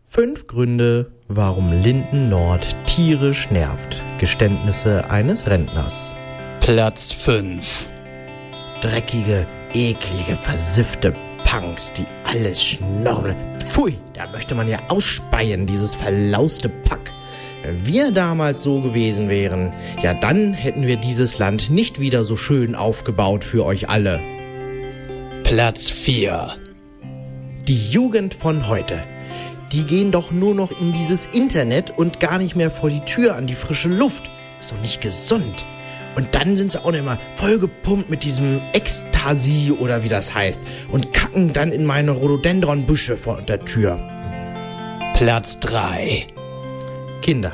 [0.04, 4.02] Fünf Gründe, warum Linden Nord tierisch nervt.
[4.18, 6.14] Geständnisse eines Rentners.
[6.60, 7.88] Platz 5.
[8.80, 11.14] Dreckige, eklige, versiffte
[11.44, 13.36] Punks, die alles schnorren.
[13.58, 17.12] Pfui, da möchte man ja ausspeien, dieses verlauste Pack.
[17.62, 22.36] Wenn wir damals so gewesen wären, ja dann hätten wir dieses Land nicht wieder so
[22.36, 24.20] schön aufgebaut für euch alle.
[25.44, 26.48] Platz 4.
[27.68, 29.04] Die Jugend von heute.
[29.72, 33.36] Die gehen doch nur noch in dieses Internet und gar nicht mehr vor die Tür
[33.36, 34.28] an die frische Luft.
[34.60, 35.64] Ist doch nicht gesund.
[36.16, 40.60] Und dann sind sie auch noch immer vollgepumpt mit diesem Ekstasi oder wie das heißt
[40.90, 44.00] und kacken dann in meine Rhododendronbüsche vor der Tür.
[45.14, 46.26] Platz 3.
[47.22, 47.52] Kinder.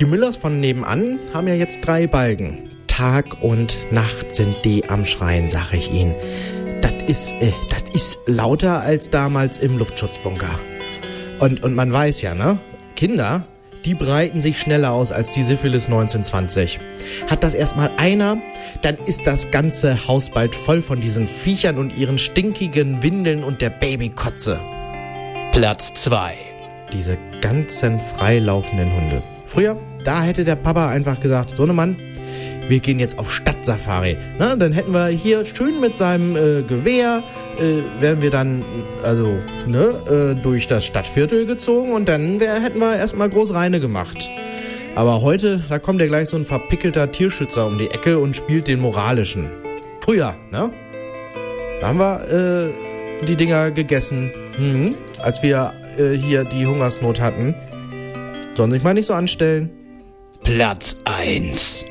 [0.00, 2.70] Die Müllers von nebenan haben ja jetzt drei Balken.
[2.88, 6.14] Tag und Nacht sind die am Schreien, sag ich Ihnen.
[6.80, 10.58] Das ist, äh, das ist lauter als damals im Luftschutzbunker.
[11.38, 12.58] Und, und man weiß ja, ne?
[12.96, 13.44] Kinder,
[13.84, 16.80] die breiten sich schneller aus als die Syphilis 1920.
[17.30, 18.38] Hat das erstmal einer,
[18.82, 23.60] dann ist das ganze Haus bald voll von diesen Viechern und ihren stinkigen Windeln und
[23.60, 24.60] der Babykotze.
[25.52, 26.51] Platz 2.
[26.92, 29.22] Diese ganzen freilaufenden Hunde.
[29.46, 31.96] Früher, da hätte der Papa einfach gesagt, so ne Mann,
[32.68, 34.16] wir gehen jetzt auf Stadtsafari.
[34.38, 37.22] Na, dann hätten wir hier schön mit seinem äh, Gewehr,
[37.58, 38.64] äh, wären wir dann,
[39.02, 43.80] also, ne, äh, durch das Stadtviertel gezogen und dann wär, hätten wir erstmal groß Reine
[43.80, 44.28] gemacht.
[44.94, 48.68] Aber heute, da kommt ja gleich so ein verpickelter Tierschützer um die Ecke und spielt
[48.68, 49.50] den moralischen.
[50.00, 50.70] Früher, ne?
[51.80, 52.72] Da haben wir
[53.20, 57.54] äh, die Dinger gegessen, mhm, als wir äh, hier die Hungersnot hatten.
[58.54, 59.70] Sollen sich mal nicht so anstellen.
[60.42, 61.86] Platz 1.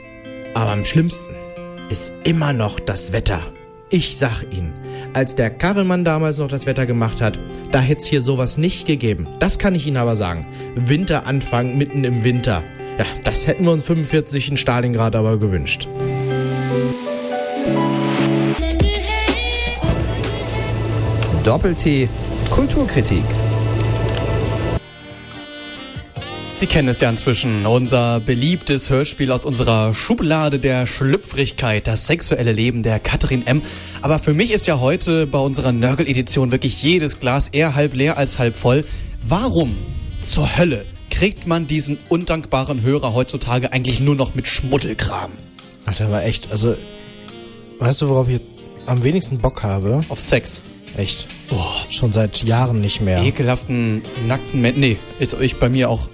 [0.54, 1.34] Aber am schlimmsten
[1.89, 3.41] ist immer noch das Wetter.
[3.89, 4.74] Ich sag Ihnen,
[5.14, 7.38] als der Karelmann damals noch das Wetter gemacht hat,
[7.72, 9.28] da hätte es hier sowas nicht gegeben.
[9.39, 10.45] Das kann ich Ihnen aber sagen.
[10.76, 12.64] Winteranfang mitten im Winter.
[12.97, 15.89] Ja, das hätten wir uns 45 in Stalingrad aber gewünscht.
[21.43, 22.08] Doppel-T
[22.52, 23.24] Kulturkritik.
[26.62, 32.51] Sie kennen es ja inzwischen, unser beliebtes Hörspiel aus unserer Schublade der Schlüpfrigkeit, das sexuelle
[32.51, 33.64] Leben der Katrin M.
[34.03, 38.20] Aber für mich ist ja heute bei unserer Nörgel-Edition wirklich jedes Glas eher halb leer
[38.20, 38.86] als halb voll.
[39.28, 39.76] Warum
[40.22, 45.32] zur Hölle kriegt man diesen undankbaren Hörer heutzutage eigentlich nur noch mit Schmuddelkram?
[45.88, 46.76] Alter, aber echt, also,
[47.80, 50.05] weißt du, worauf ich jetzt am wenigsten Bock habe?
[50.09, 50.62] Auf Sex.
[50.95, 51.28] Echt.
[51.89, 53.24] Schon seit Jahren nicht mehr.
[53.24, 54.80] Ekelhaften, nackten Menschen.
[54.80, 56.07] Nee, jetzt ich bei mir auch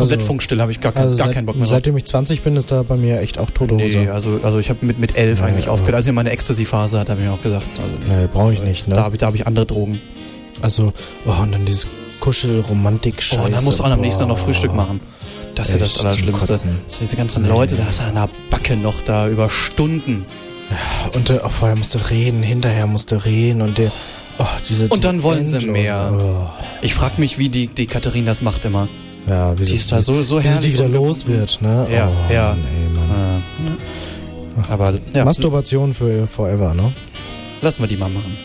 [0.00, 1.66] komplett Also- funkstill, habe ich gar, Also gar seit, keinen Bock mehr.
[1.66, 3.98] Seitdem ich 20 bin, ist da bei mir echt auch tote Hose.
[3.98, 5.94] Nee, also, also ich habe mit, mit elf Nee, eigentlich aufgehört.
[5.96, 7.66] Als ich meine Ecstasy-Phase hatte, habe ich mir auch gesagt.
[7.78, 7.90] Also,
[8.20, 8.96] Nee, brauche ich nicht, ne?
[8.96, 10.00] Da habe ich, da hab ich andere Drogen.
[10.60, 10.92] Also,
[11.26, 11.86] oh, und dann dieses
[12.20, 13.40] Kuschel-Romantik-Scheiße.
[13.42, 14.38] Oh, und dann musst du auch am nächsten Tag noch.
[14.38, 15.00] Frühstück machen.
[15.54, 16.46] Das ist ja das Allerschlimmste.
[16.52, 17.48] Das sind diese ganzen Nee.
[17.48, 20.26] Leute, da hast du an der Backe noch da über Stunden.
[21.14, 23.92] Und äh, auch vorher musste reden, hinterher musste reden und der,
[24.38, 26.52] oh, diese Und dann wollen sie endlose- mehr.
[26.82, 28.88] Ich frag mich, wie die, die Katharina das macht immer.
[29.28, 30.66] Ja, wie Die ist da so, so wie sie herrlich.
[30.66, 31.86] die wieder los wird, ne?
[31.90, 32.48] Ja, oh, ja.
[32.50, 33.42] Mann, ey, Mann.
[34.68, 36.92] Äh, aber ja, Masturbation für forever, ne?
[37.62, 38.36] lassen wir die mal machen.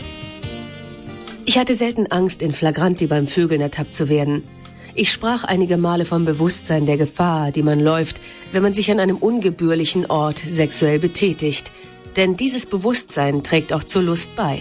[1.44, 4.42] Ich hatte selten Angst, in Flagranti beim Vögeln ertappt zu werden.
[4.94, 8.20] Ich sprach einige Male vom Bewusstsein der Gefahr, die man läuft,
[8.52, 11.70] wenn man sich an einem ungebührlichen Ort sexuell betätigt.
[12.16, 14.60] Denn dieses Bewusstsein trägt auch zur Lust bei.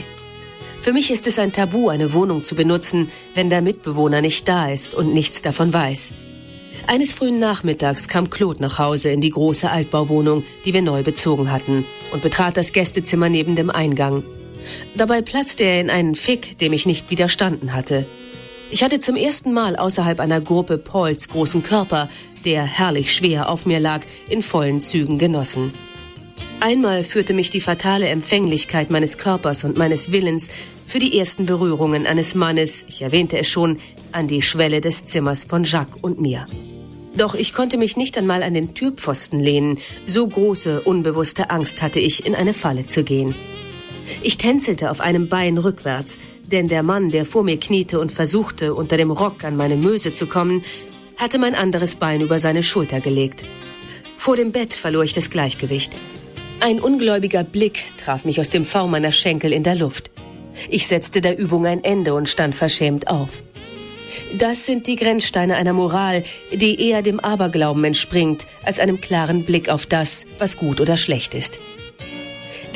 [0.82, 4.70] Für mich ist es ein Tabu, eine Wohnung zu benutzen, wenn der Mitbewohner nicht da
[4.70, 6.14] ist und nichts davon weiß.
[6.88, 11.52] Eines frühen Nachmittags kam Claude nach Hause in die große Altbauwohnung, die wir neu bezogen
[11.52, 14.24] hatten, und betrat das Gästezimmer neben dem Eingang.
[14.96, 18.06] Dabei platzte er in einen Fick, dem ich nicht widerstanden hatte.
[18.72, 22.10] Ich hatte zum ersten Mal außerhalb einer Gruppe Pauls großen Körper,
[22.46, 25.74] der herrlich schwer auf mir lag, in vollen Zügen genossen.
[26.62, 30.50] Einmal führte mich die fatale Empfänglichkeit meines Körpers und meines Willens
[30.86, 33.78] für die ersten Berührungen eines Mannes, ich erwähnte es schon,
[34.12, 36.48] an die Schwelle des Zimmers von Jacques und mir.
[37.16, 42.00] Doch ich konnte mich nicht einmal an den Türpfosten lehnen, so große, unbewusste Angst hatte
[42.00, 43.36] ich, in eine Falle zu gehen.
[44.22, 48.74] Ich tänzelte auf einem Bein rückwärts, denn der Mann, der vor mir kniete und versuchte,
[48.74, 50.66] unter dem Rock an meine Möse zu kommen,
[51.16, 53.46] hatte mein anderes Bein über seine Schulter gelegt.
[54.18, 55.96] Vor dem Bett verlor ich das Gleichgewicht.
[56.62, 60.12] Ein ungläubiger Blick traf mich aus dem V meiner Schenkel in der Luft.
[60.70, 63.44] Ich setzte der Übung ein Ende und stand verschämt auf.
[64.38, 69.70] Das sind die Grenzsteine einer Moral, die eher dem Aberglauben entspringt, als einem klaren Blick
[69.70, 71.60] auf das, was gut oder schlecht ist.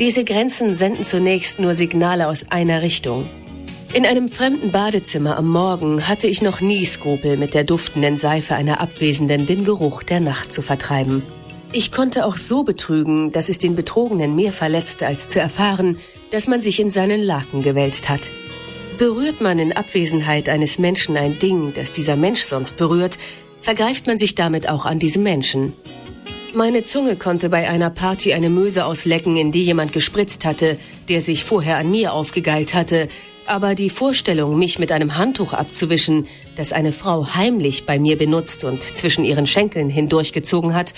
[0.00, 3.28] Diese Grenzen senden zunächst nur Signale aus einer Richtung.
[3.92, 8.54] In einem fremden Badezimmer am Morgen hatte ich noch nie Skrupel, mit der duftenden Seife
[8.54, 11.22] einer Abwesenden den Geruch der Nacht zu vertreiben.
[11.76, 15.98] Ich konnte auch so betrügen, dass es den Betrogenen mehr verletzte, als zu erfahren,
[16.30, 18.20] dass man sich in seinen Laken gewälzt hat.
[18.96, 23.18] Berührt man in Abwesenheit eines Menschen ein Ding, das dieser Mensch sonst berührt,
[23.60, 25.72] vergreift man sich damit auch an diesem Menschen.
[26.54, 31.20] Meine Zunge konnte bei einer Party eine Möse auslecken, in die jemand gespritzt hatte, der
[31.20, 33.08] sich vorher an mir aufgegeilt hatte,
[33.46, 38.62] aber die Vorstellung, mich mit einem Handtuch abzuwischen, das eine Frau heimlich bei mir benutzt
[38.62, 40.94] und zwischen ihren Schenkeln hindurchgezogen hat,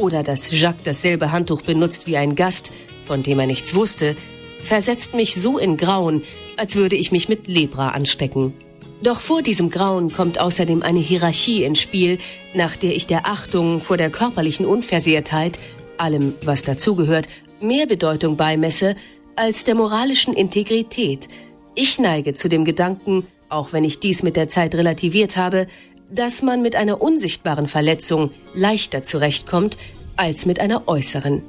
[0.00, 2.72] oder dass Jacques dasselbe Handtuch benutzt wie ein Gast,
[3.04, 4.16] von dem er nichts wusste,
[4.62, 6.22] versetzt mich so in Grauen,
[6.56, 8.54] als würde ich mich mit Lepra anstecken.
[9.02, 12.18] Doch vor diesem Grauen kommt außerdem eine Hierarchie ins Spiel,
[12.54, 15.58] nach der ich der Achtung vor der körperlichen Unversehrtheit,
[15.96, 17.26] allem, was dazugehört,
[17.60, 18.96] mehr Bedeutung beimesse
[19.36, 21.28] als der moralischen Integrität.
[21.74, 25.66] Ich neige zu dem Gedanken, auch wenn ich dies mit der Zeit relativiert habe,
[26.10, 29.78] dass man mit einer unsichtbaren Verletzung leichter zurechtkommt
[30.16, 31.42] als mit einer äußeren.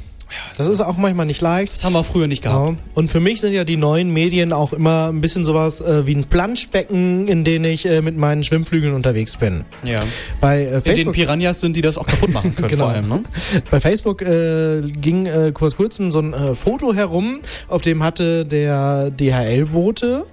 [0.56, 1.72] Das ist auch manchmal nicht leicht.
[1.72, 2.70] Das haben wir früher nicht gehabt.
[2.70, 2.76] Ja.
[2.94, 6.14] Und für mich sind ja die neuen Medien auch immer ein bisschen sowas äh, wie
[6.14, 9.64] ein Planschbecken, in dem ich äh, mit meinen Schwimmflügeln unterwegs bin.
[9.82, 10.02] Ja.
[10.40, 12.84] Bei äh, In den Piranhas sind, die das auch kaputt machen können Genau.
[12.84, 13.08] vor allem.
[13.08, 13.22] Ne?
[13.70, 18.44] Bei Facebook äh, ging äh, kurz kurzem so ein äh, Foto herum, auf dem hatte
[18.46, 20.26] der DHL-Bote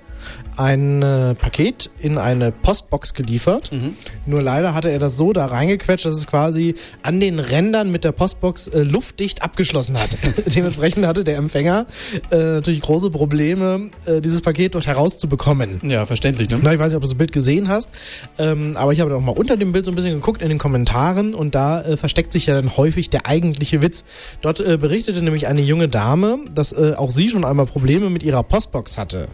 [0.62, 3.72] ein äh, Paket in eine Postbox geliefert.
[3.72, 3.95] Mhm.
[4.28, 8.03] Nur leider hatte er das so da reingequetscht, dass es quasi an den Rändern mit
[8.03, 10.12] der Postbox äh, luftdicht abgeschlossen hat.
[10.55, 11.88] Dementsprechend hatte der Empfänger
[12.30, 15.80] äh, natürlich große Probleme, äh, dieses Paket dort herauszubekommen.
[15.84, 16.49] Ja, verständlich.
[16.49, 16.59] Ne?
[16.62, 17.89] Na, ich weiß nicht, ob du das Bild gesehen hast,
[18.38, 20.59] ähm, aber ich habe auch mal unter dem Bild so ein bisschen geguckt in den
[20.59, 24.03] Kommentaren und da äh, versteckt sich ja dann häufig der eigentliche Witz.
[24.41, 28.43] Dort äh, berichtete nämlich eine junge Dame, dass auch sie schon einmal Probleme mit ihrer
[28.43, 29.28] Postbox hatte.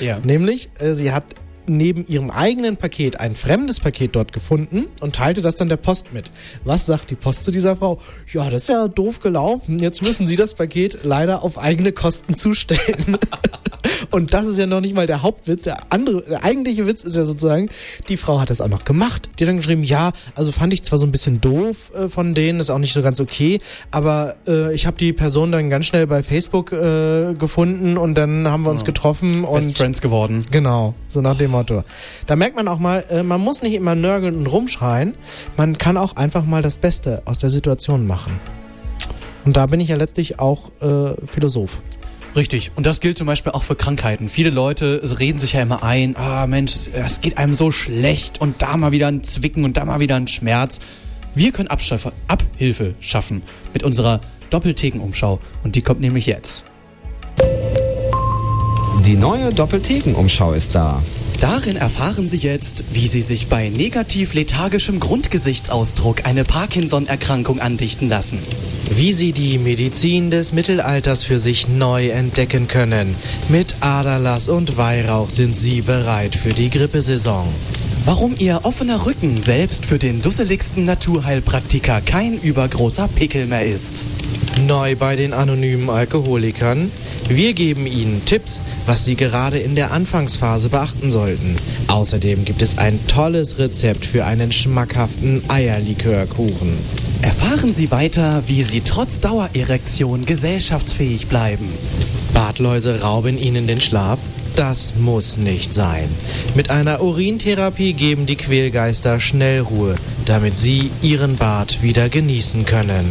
[0.00, 0.18] Ja.
[0.20, 1.24] Nämlich, äh, sie hat
[1.66, 6.12] neben ihrem eigenen Paket ein fremdes Paket dort gefunden und teilte das dann der Post
[6.12, 6.30] mit.
[6.64, 8.00] Was sagt die Post zu dieser Frau?
[8.32, 9.78] Ja, das ist ja doof gelaufen.
[9.78, 13.16] Jetzt müssen sie das Paket leider auf eigene Kosten zustellen.
[14.10, 15.62] Und das ist ja noch nicht mal der Hauptwitz.
[15.62, 17.68] Der andere, der eigentliche Witz ist ja sozusagen,
[18.08, 19.30] die Frau hat das auch noch gemacht.
[19.38, 22.34] Die hat dann geschrieben, ja, also fand ich zwar so ein bisschen doof äh, von
[22.34, 23.60] denen, ist auch nicht so ganz okay,
[23.90, 28.48] aber äh, ich habe die Person dann ganz schnell bei Facebook äh, gefunden und dann
[28.48, 30.44] haben wir uns getroffen und Best Friends geworden.
[30.50, 31.84] Genau, so nach dem Motto.
[32.26, 35.14] Da merkt man auch mal, äh, man muss nicht immer nörgeln und rumschreien,
[35.56, 38.40] man kann auch einfach mal das Beste aus der Situation machen.
[39.44, 41.82] Und da bin ich ja letztlich auch äh, Philosoph.
[42.34, 42.72] Richtig.
[42.76, 44.28] Und das gilt zum Beispiel auch für Krankheiten.
[44.28, 48.62] Viele Leute reden sich ja immer ein, ah Mensch, es geht einem so schlecht und
[48.62, 50.80] da mal wieder ein Zwicken und da mal wieder ein Schmerz.
[51.34, 53.42] Wir können Abschaffe, Abhilfe schaffen
[53.72, 55.40] mit unserer Doppelthekenumschau.
[55.62, 56.64] Und die kommt nämlich jetzt.
[59.04, 61.02] Die neue Doppelthekenumschau ist da.
[61.42, 68.38] Darin erfahren Sie jetzt, wie Sie sich bei negativ-lethargischem Grundgesichtsausdruck eine Parkinson-Erkrankung andichten lassen.
[68.90, 73.16] Wie Sie die Medizin des Mittelalters für sich neu entdecken können.
[73.48, 77.48] Mit Aderlass und Weihrauch sind Sie bereit für die Grippesaison.
[78.04, 84.04] Warum Ihr offener Rücken selbst für den dusseligsten Naturheilpraktiker kein übergroßer Pickel mehr ist.
[84.66, 86.90] Neu bei den anonymen Alkoholikern.
[87.28, 91.54] Wir geben Ihnen Tipps, was Sie gerade in der Anfangsphase beachten sollten.
[91.86, 96.76] Außerdem gibt es ein tolles Rezept für einen schmackhaften Eierlikörkuchen.
[97.22, 101.68] Erfahren Sie weiter, wie Sie trotz Dauererektion gesellschaftsfähig bleiben.
[102.34, 104.18] Bartläuse rauben Ihnen den Schlaf?
[104.56, 106.08] Das muss nicht sein.
[106.54, 109.94] Mit einer Urintherapie geben die Quälgeister schnell Ruhe,
[110.26, 113.10] damit Sie Ihren Bart wieder genießen können.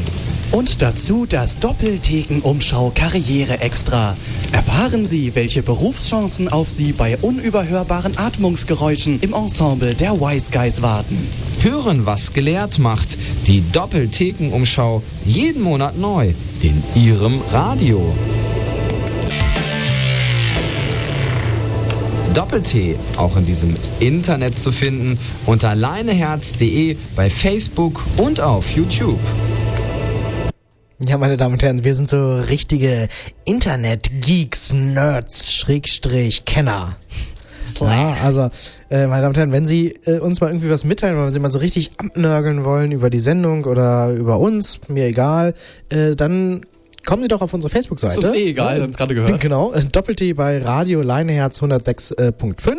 [0.51, 4.15] Und dazu das Doppeltheken-Umschau Karriere Extra.
[4.51, 11.17] Erfahren Sie, welche Berufschancen auf Sie bei unüberhörbaren Atmungsgeräuschen im Ensemble der Wise Guys warten.
[11.61, 13.17] Hören, was gelehrt macht.
[13.47, 18.13] Die Doppelthekenumschau jeden Monat neu in Ihrem Radio.
[22.33, 29.19] Doppel-T auch in diesem Internet zu finden unter leineherz.de bei Facebook und auf YouTube.
[31.05, 33.09] Ja, meine Damen und Herren, wir sind so richtige
[33.45, 36.95] Internet-Geeks, Nerds, Schrägstrich, Kenner.
[37.79, 38.49] Ja, also,
[38.89, 41.33] äh, meine Damen und Herren, wenn Sie äh, uns mal irgendwie was mitteilen wollen, wenn
[41.33, 45.53] Sie mal so richtig abnörgeln wollen über die Sendung oder über uns, mir egal,
[45.89, 46.61] äh, dann
[47.05, 48.19] kommen Sie doch auf unsere Facebook-Seite.
[48.19, 49.39] Ist uns eh egal, wir haben's gerade gehört.
[49.41, 52.77] Genau, äh, Doppel-T bei Radio Leineherz 106.5.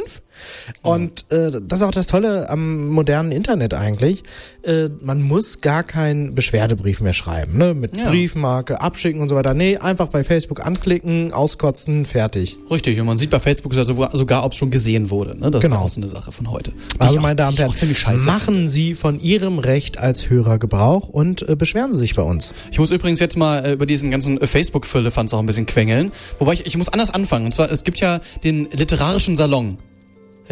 [0.83, 4.23] Und äh, das ist auch das Tolle am modernen Internet eigentlich.
[4.63, 7.75] Äh, man muss gar keinen Beschwerdebrief mehr schreiben, ne?
[7.75, 8.09] Mit Ja.
[8.09, 9.55] Briefmarke, abschicken und so weiter.
[9.55, 12.57] Nee, einfach bei Facebook anklicken, auskotzen, fertig.
[12.71, 15.39] Richtig, und man sieht bei Facebook sogar, ob es schon gesehen wurde.
[15.39, 15.51] Ne?
[15.51, 15.77] Das Genau.
[15.77, 16.73] ist auch so eine Sache von heute.
[16.99, 21.57] Also, meine Damen und Herren, machen Sie von Ihrem Recht als Hörer Gebrauch und äh,
[21.57, 22.53] beschweren Sie sich bei uns.
[22.71, 26.13] Ich muss übrigens jetzt mal äh, über diesen ganzen äh, Facebook-Fülle-Fans auch ein bisschen quengeln.
[26.39, 27.47] Wobei ich, ich muss anders anfangen.
[27.47, 29.79] Und zwar, es gibt ja den literarischen Salon.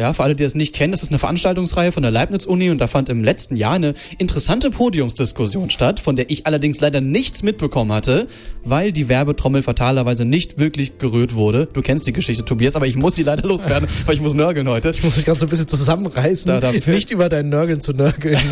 [0.00, 2.78] Ja, für alle, die das nicht kennen, das ist eine Veranstaltungsreihe von der Leibniz-Uni und
[2.78, 7.42] da fand im letzten Jahr eine interessante Podiumsdiskussion statt, von der ich allerdings leider nichts
[7.42, 8.26] mitbekommen hatte,
[8.64, 11.68] weil die Werbetrommel fatalerweise nicht wirklich gerührt wurde.
[11.72, 14.68] Du kennst die Geschichte, Tobias, aber ich muss sie leider loswerden, weil ich muss nörgeln
[14.68, 14.90] heute.
[14.90, 17.92] Ich muss mich gerade so ein bisschen zusammenreißen, Da- da- nicht über dein Nörgeln zu
[17.92, 18.38] nörgeln.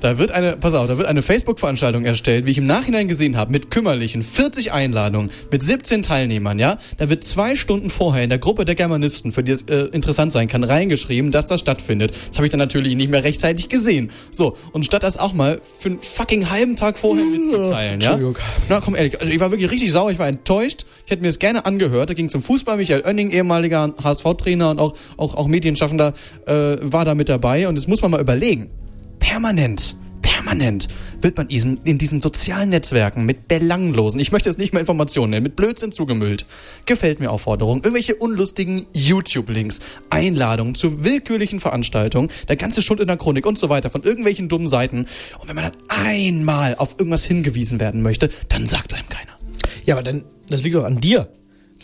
[0.00, 3.36] Da wird eine, pass auf, da wird eine Facebook-Veranstaltung erstellt, wie ich im Nachhinein gesehen
[3.38, 6.78] habe, mit kümmerlichen 40 Einladungen, mit 17 Teilnehmern, ja.
[6.98, 10.25] Da wird zwei Stunden vorher in der Gruppe der Germanisten, für die es äh, interessant
[10.30, 12.12] sein kann, reingeschrieben, dass das stattfindet.
[12.28, 14.10] Das habe ich dann natürlich nicht mehr rechtzeitig gesehen.
[14.30, 18.12] So, und statt das auch mal für einen fucking halben Tag vorher mitzuteilen, ja.
[18.12, 18.36] Entschuldigung.
[18.68, 20.86] Na komm ehrlich, also ich war wirklich richtig sauer, ich war enttäuscht.
[21.04, 22.10] Ich hätte mir das gerne angehört.
[22.10, 22.76] Da ging es zum Fußball.
[22.76, 26.14] Michael Oenning, ehemaliger HSV-Trainer und auch, auch, auch Medienschaffender,
[26.46, 27.68] äh, war da mit dabei.
[27.68, 28.70] Und das muss man mal überlegen.
[29.18, 29.96] Permanent,
[30.36, 30.88] permanent
[31.20, 35.44] wird man in diesen sozialen Netzwerken mit belanglosen, ich möchte es nicht mehr Informationen nennen,
[35.44, 36.46] mit Blödsinn zugemüllt.
[36.84, 39.80] Gefällt mir Aufforderungen, irgendwelche unlustigen YouTube-Links,
[40.10, 44.48] Einladungen zu willkürlichen Veranstaltungen, der ganze Schund in der Chronik und so weiter von irgendwelchen
[44.48, 45.06] dummen Seiten.
[45.40, 49.38] Und wenn man dann einmal auf irgendwas hingewiesen werden möchte, dann sagt einem keiner.
[49.86, 51.28] Ja, aber dann, das liegt doch an dir.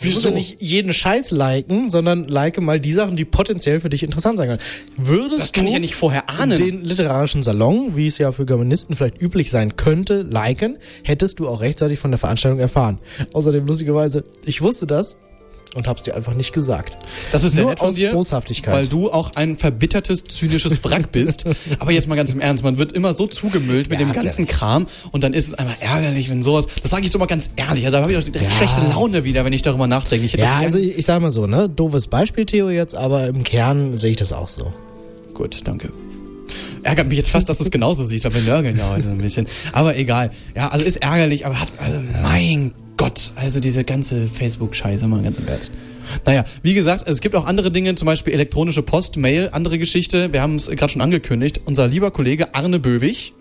[0.01, 0.29] Du musst Wieso?
[0.29, 4.37] ja nicht jeden Scheiß liken, sondern like mal die Sachen, die potenziell für dich interessant
[4.37, 4.61] sein können.
[4.97, 6.57] Würdest Das kann du ich ja nicht vorher ahnen.
[6.57, 11.47] den literarischen Salon, wie es ja für Germanisten vielleicht üblich sein könnte, liken, hättest du
[11.47, 12.99] auch rechtzeitig von der Veranstaltung erfahren.
[13.33, 15.15] Außerdem lustigerweise, ich wusste das
[15.75, 16.97] und hab's dir einfach nicht gesagt.
[17.31, 18.73] Das ist sehr Nur nett von aus dir, Boshaftigkeit.
[18.73, 21.45] weil du auch ein verbittertes, zynisches Wrack bist.
[21.79, 24.21] Aber jetzt mal ganz im Ernst, man wird immer so zugemüllt mit Ja, dem ja
[24.21, 27.25] ganzen Kram und dann ist es einfach ärgerlich, wenn sowas, das sage ich so mal
[27.25, 30.25] ganz ehrlich, also da habe ich auch direkt schlechte Laune wieder, wenn ich darüber nachdenke.
[30.25, 33.43] Ich Ja, also ich, ich sag mal so, ne, doofes Beispiel, Theo, jetzt, aber im
[33.43, 34.73] Kern sehe ich das auch so.
[35.33, 35.91] Gut, danke.
[36.83, 39.17] Ärgert mich jetzt fast, dass du es genauso siehst, aber wir nörgeln ja heute ein
[39.17, 39.47] bisschen.
[39.71, 40.31] Aber egal.
[40.53, 45.37] Ja, also ist ärgerlich, aber hat, also mein Gott, also diese ganze Facebook-Scheiße mal ganz
[45.39, 45.73] im Ernst.
[46.25, 50.31] Naja, wie gesagt, es gibt auch andere Dinge, zum Beispiel elektronische Post, Mail, andere Geschichte.
[50.33, 51.61] Wir haben es gerade schon angekündigt.
[51.65, 53.33] Unser lieber Kollege Arne Böwig,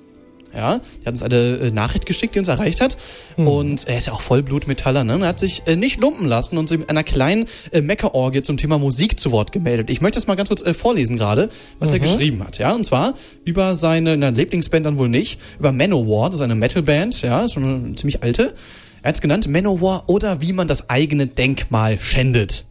[0.54, 2.96] ja, der hat uns eine äh, Nachricht geschickt, die uns erreicht hat.
[3.36, 5.18] Und er ist ja auch Vollblutmetaller, ne?
[5.20, 8.58] Er hat sich äh, nicht lumpen lassen und sich mit einer kleinen äh, Meckerorgie zum
[8.58, 9.88] Thema Musik zu Wort gemeldet.
[9.90, 11.48] Ich möchte das mal ganz kurz äh, vorlesen gerade,
[11.78, 12.02] was er Mhm.
[12.02, 12.72] geschrieben hat, ja?
[12.74, 17.22] Und zwar über seine na, Lieblingsband dann wohl nicht, über Manowar, das ist eine Metalband,
[17.22, 18.54] ja, ist schon eine ziemlich alte.
[19.02, 22.66] Er hat es genannt Manowar oder wie man das eigene Denkmal schändet.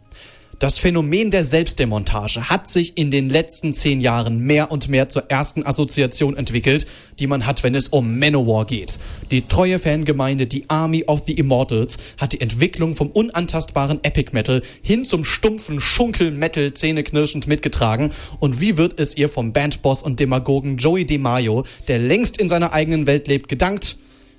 [0.59, 5.29] Das Phänomen der Selbstdemontage hat sich in den letzten zehn Jahren mehr und mehr zur
[5.29, 6.87] ersten Assoziation entwickelt,
[7.19, 8.97] die man hat, wenn es um Manowar geht.
[9.31, 14.61] Die treue Fangemeinde, die Army of the Immortals, hat die Entwicklung vom unantastbaren Epic Metal
[14.83, 18.11] hin zum stumpfen Schunkel-Metal zähneknirschend mitgetragen.
[18.39, 22.71] Und wie wird es ihr vom Bandboss und Demagogen Joey DeMaio, der längst in seiner
[22.71, 23.97] eigenen Welt lebt, gedankt?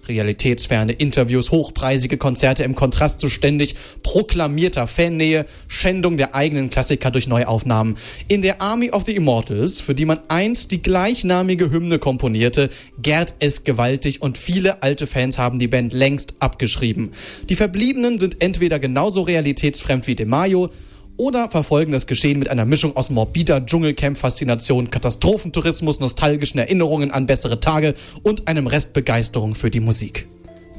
[0.09, 7.29] Realitätsferne Interviews, hochpreisige Konzerte im Kontrast zu ständig proklamierter Fannähe, Schändung der eigenen Klassiker durch
[7.29, 7.97] Neuaufnahmen.
[8.29, 13.35] In der Army of the Immortals, für die man einst die gleichnamige Hymne komponierte, gärt
[13.39, 17.13] es gewaltig und viele alte Fans haben die Band längst abgeschrieben.
[17.49, 20.71] Die Verbliebenen sind entweder genauso realitätsfremd wie DeMaio,
[21.17, 27.61] oder verfolgen das Geschehen mit einer Mischung aus morbider Dschungelcamp-Faszination, Katastrophentourismus, nostalgischen Erinnerungen an bessere
[27.61, 30.29] Tage und einem Rest Begeisterung für die Musik.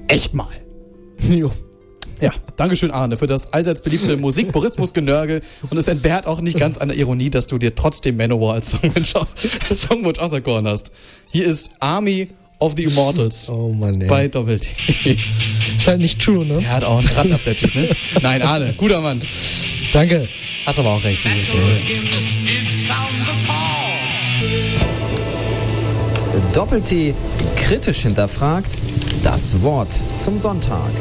[0.07, 0.49] Echt mal.
[1.29, 1.51] Jo.
[2.21, 5.41] Ja, Dankeschön, Arne, für das allseits beliebte Musik-Purismus-Genörgel.
[5.69, 8.71] Und es entbehrt auch nicht ganz an Ironie, dass du dir trotzdem Manowar als
[9.71, 10.91] Songwunsch auserkoren hast.
[11.31, 12.29] Hier ist Army
[12.59, 14.07] of the Immortals Oh Mann, ey.
[14.07, 14.67] bei Doppel-T.
[15.77, 16.53] Ist halt nicht true, ne?
[16.59, 17.89] Der hat auch einen Rand ab, der Typ, ne?
[18.21, 19.21] Nein, Arne, guter Mann.
[19.91, 20.27] Danke.
[20.65, 21.21] Hast aber auch recht.
[21.23, 21.49] dieses.
[26.53, 27.13] Doppel-T
[27.55, 28.77] kritisch hinterfragt.
[29.23, 30.91] Das Wort zum Sonntag.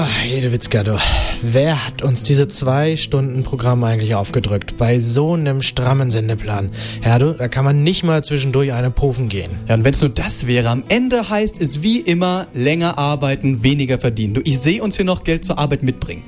[0.00, 0.98] Hedewitzka, du.
[1.42, 4.78] Wer hat uns diese zwei Stunden Programm eigentlich aufgedrückt?
[4.78, 6.70] Bei so einem strammen Sendeplan.
[7.04, 9.50] Ja, du, da kann man nicht mal zwischendurch eine Pufen gehen.
[9.68, 13.62] Ja, und wenn es nur das wäre, am Ende heißt es wie immer länger arbeiten,
[13.62, 14.32] weniger verdienen.
[14.32, 16.24] Du, ich sehe uns hier noch Geld zur Arbeit mitbringen.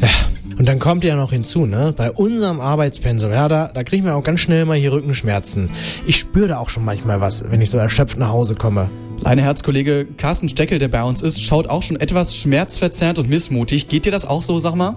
[0.00, 0.08] Ja,
[0.58, 1.92] und dann kommt ja noch hinzu, ne?
[1.96, 5.70] Bei unserem Arbeitspensum, ja, da, da kriegen wir auch ganz schnell mal hier Rückenschmerzen.
[6.06, 8.88] Ich spüre da auch schon manchmal was, wenn ich so erschöpft nach Hause komme.
[9.20, 13.88] Kleiner Herzkollege Carsten Steckel, der bei uns ist, schaut auch schon etwas schmerzverzerrt und missmutig.
[13.88, 14.96] Geht dir das auch so, sag mal?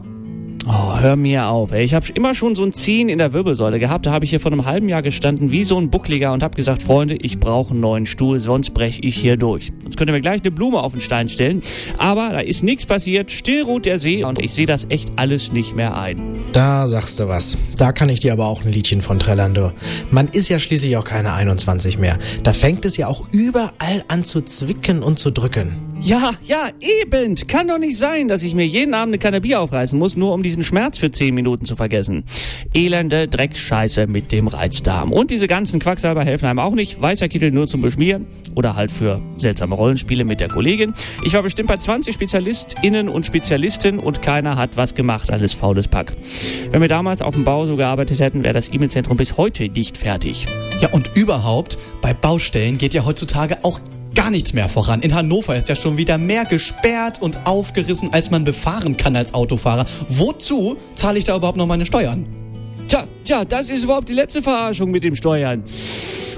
[0.70, 1.72] Oh, hör mir auf.
[1.72, 1.86] Ey.
[1.86, 4.06] Ich habe immer schon so ein Ziehen in der Wirbelsäule gehabt.
[4.06, 6.58] Da habe ich hier vor einem halben Jahr gestanden wie so ein Buckliger und habe
[6.58, 9.72] gesagt, Freunde, ich brauche einen neuen Stuhl, sonst breche ich hier durch.
[9.84, 11.62] Sonst könnt ihr mir gleich eine Blume auf den Stein stellen.
[11.98, 13.32] Aber da ist nichts passiert.
[13.32, 16.34] Still ruht der See und ich sehe das echt alles nicht mehr ein.
[16.52, 17.58] Da sagst du was.
[17.78, 19.72] Da kann ich dir aber auch ein Liedchen von trällern, du.
[20.12, 22.18] Man ist ja schließlich auch keine 21 mehr.
[22.44, 25.87] Da fängt es ja auch überall an zu zwicken und zu drücken.
[26.02, 27.36] Ja, ja, eben.
[27.36, 30.34] Kann doch nicht sein, dass ich mir jeden Abend eine Kanne Bier aufreißen muss, nur
[30.34, 32.24] um diesen Schmerz für 10 Minuten zu vergessen.
[32.74, 35.12] Elende Drecksscheiße mit dem Reizdarm.
[35.12, 37.02] Und diese ganzen Quacksalber helfen einem auch nicht.
[37.02, 38.26] Weißer Kittel nur zum Beschmieren
[38.56, 40.94] oder halt für seltsame Rollenspiele mit der Kollegin.
[41.26, 45.30] Ich war bestimmt bei 20 SpezialistInnen und Spezialisten und keiner hat was gemacht.
[45.32, 46.14] Alles faules Pack.
[46.72, 49.98] Wenn wir damals auf dem Bau so gearbeitet hätten, wäre das E-Mail-Zentrum bis heute nicht
[49.98, 50.48] fertig.
[50.80, 53.80] Ja, und überhaupt, bei Baustellen geht ja heutzutage auch
[54.18, 55.02] gar nichts mehr voran.
[55.02, 59.36] In Hannover ist ja schon wieder mehr gesperrt und aufgerissen, als man befahren kann als
[59.36, 59.86] Autofahrer.
[60.10, 62.26] Wozu zahle ich da überhaupt noch meine Steuern?
[62.88, 65.64] Tja, tja, das ist überhaupt die letzte Verarschung mit dem Steuern.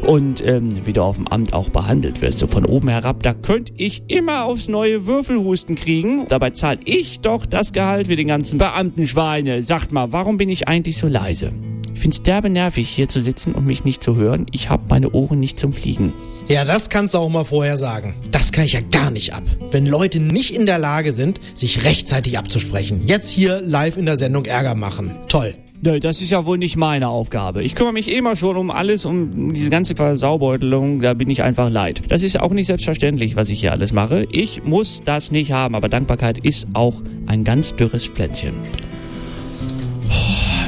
[0.01, 3.33] Und ähm, wie du auf dem Amt auch behandelt wirst, so von oben herab, da
[3.33, 6.25] könnte ich immer aufs neue Würfelhusten kriegen.
[6.27, 9.61] Dabei zahle ich doch das Gehalt wie den ganzen Beamtenschweine.
[9.61, 11.51] Sagt mal, warum bin ich eigentlich so leise?
[11.93, 14.45] Ich find's derbe nervig, hier zu sitzen und mich nicht zu hören.
[14.51, 16.13] Ich hab meine Ohren nicht zum Fliegen.
[16.47, 18.15] Ja, das kannst du auch mal vorher sagen.
[18.31, 19.43] Das kann ich ja gar nicht ab.
[19.69, 23.01] Wenn Leute nicht in der Lage sind, sich rechtzeitig abzusprechen.
[23.05, 25.11] Jetzt hier live in der Sendung Ärger machen.
[25.27, 25.53] Toll.
[25.81, 27.63] Nee, das ist ja wohl nicht meine Aufgabe.
[27.63, 31.69] Ich kümmere mich immer schon um alles, um diese ganze Versaubeutelung, da bin ich einfach
[31.69, 32.01] leid.
[32.09, 34.27] Das ist auch nicht selbstverständlich, was ich hier alles mache.
[34.29, 38.55] Ich muss das nicht haben, aber Dankbarkeit ist auch ein ganz dürres Plätzchen.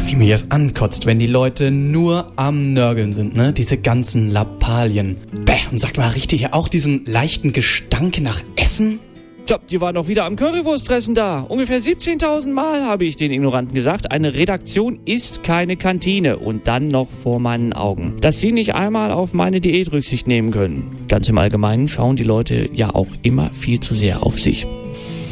[0.05, 3.51] Wie mir das ankotzt, wenn die Leute nur am Nörgeln sind, ne?
[3.51, 5.17] Diese ganzen Lappalien.
[5.43, 8.99] Bäh, und sagt mal, riecht ihr hier auch diesen leichten Gestank nach Essen?
[9.45, 11.41] Tja, die waren doch wieder am Currywurstfressen da.
[11.41, 16.87] Ungefähr 17.000 Mal habe ich den Ignoranten gesagt, eine Redaktion ist keine Kantine und dann
[16.87, 18.17] noch vor meinen Augen.
[18.21, 21.05] Dass sie nicht einmal auf meine Diät Rücksicht nehmen können.
[21.07, 24.65] Ganz im Allgemeinen schauen die Leute ja auch immer viel zu sehr auf sich.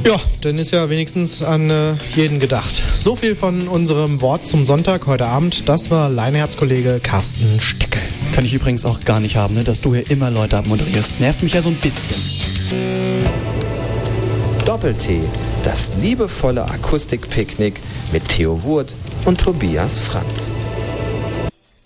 [0.05, 2.74] Ja, dann ist ja wenigstens an äh, jeden gedacht.
[2.95, 5.68] So viel von unserem Wort zum Sonntag heute Abend.
[5.68, 8.01] Das war Leineherzkollege Carsten Steckel.
[8.34, 9.64] Kann ich übrigens auch gar nicht haben, ne?
[9.64, 11.20] dass du hier immer Leute abmoderierst.
[11.20, 12.16] Nervt mich ja so ein bisschen.
[14.70, 15.22] Doppel-T,
[15.63, 17.80] das liebevolle Akustikpicknick
[18.13, 18.93] mit Theo Wurt
[19.26, 20.51] und Tobias Franz.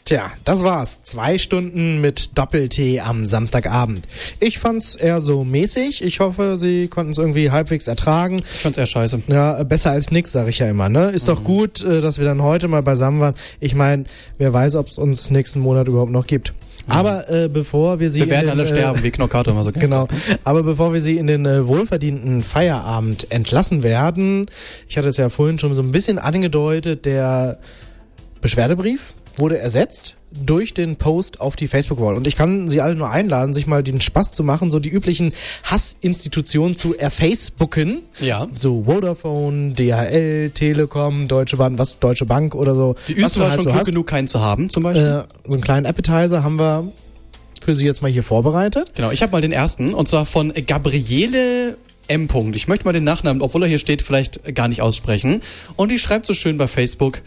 [0.03, 1.01] Tja, das war's.
[1.01, 4.05] Zwei Stunden mit Doppel-T am Samstagabend.
[4.41, 6.03] Ich fand's eher so mäßig.
[6.03, 8.39] Ich hoffe, Sie konnten es irgendwie halbwegs ertragen.
[8.39, 9.23] Ich fand's eher scheiße.
[9.27, 10.89] Ja, besser als nix, sag ich ja immer.
[10.89, 11.05] Ne?
[11.11, 11.35] Ist mhm.
[11.35, 13.35] doch gut, äh, dass wir dann heute mal beisammen waren.
[13.61, 14.03] Ich meine,
[14.37, 16.53] wer weiß, ob es uns nächsten Monat überhaupt noch gibt.
[16.87, 18.21] Aber äh, bevor wir sie.
[18.21, 20.07] Wir werden den, alle sterben, wie Knockato immer so gerne Genau.
[20.43, 24.47] Aber bevor wir sie in den äh, wohlverdienten Feierabend entlassen werden,
[24.87, 27.59] ich hatte es ja vorhin schon so ein bisschen angedeutet, der
[28.41, 32.15] Beschwerdebrief wurde ersetzt durch den Post auf die Facebook-Wall.
[32.15, 34.89] Und ich kann Sie alle nur einladen, sich mal den Spaß zu machen, so die
[34.89, 37.99] üblichen Hassinstitutionen zu erfacebooken.
[38.19, 38.47] Ja.
[38.59, 42.95] So Vodafone, DHL, Telekom, Deutsche Bank, was Deutsche Bank oder so.
[43.07, 45.25] Die Österreich halt schon so klug genug, keinen zu haben, zum Beispiel.
[45.27, 46.91] Äh, so einen kleinen Appetizer haben wir
[47.63, 48.91] für Sie jetzt mal hier vorbereitet.
[48.95, 51.77] Genau, ich habe mal den ersten, und zwar von Gabriele
[52.07, 52.27] M.
[52.27, 52.55] -Punkt.
[52.55, 55.41] Ich möchte mal den Nachnamen, obwohl er hier steht, vielleicht gar nicht aussprechen.
[55.75, 57.21] Und die schreibt so schön bei Facebook,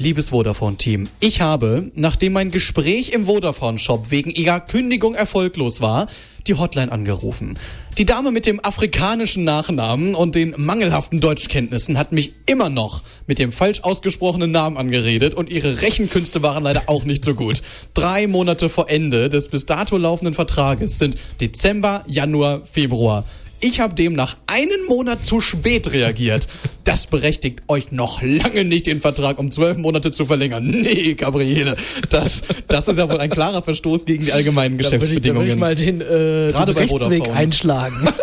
[0.00, 6.06] Liebes Vodafone-Team, ich habe, nachdem mein Gespräch im Vodafone-Shop wegen ihrer Kündigung erfolglos war,
[6.46, 7.58] die Hotline angerufen.
[7.98, 13.40] Die Dame mit dem afrikanischen Nachnamen und den mangelhaften Deutschkenntnissen hat mich immer noch mit
[13.40, 17.60] dem falsch ausgesprochenen Namen angeredet und ihre Rechenkünste waren leider auch nicht so gut.
[17.94, 23.24] Drei Monate vor Ende des bis dato laufenden Vertrages sind Dezember, Januar, Februar.
[23.60, 26.46] Ich habe demnach einen Monat zu spät reagiert.
[26.84, 30.66] Das berechtigt euch noch lange nicht, den Vertrag um zwölf Monate zu verlängern.
[30.88, 31.76] Nee, Gabriele,
[32.08, 35.58] das, das ist ja wohl ein klarer Verstoß gegen die allgemeinen Geschäftsbedingungen.
[35.58, 37.32] Da würde ich, da würde ich mal den, äh, Gerade den Rechtsweg Vodafone.
[37.36, 38.08] einschlagen.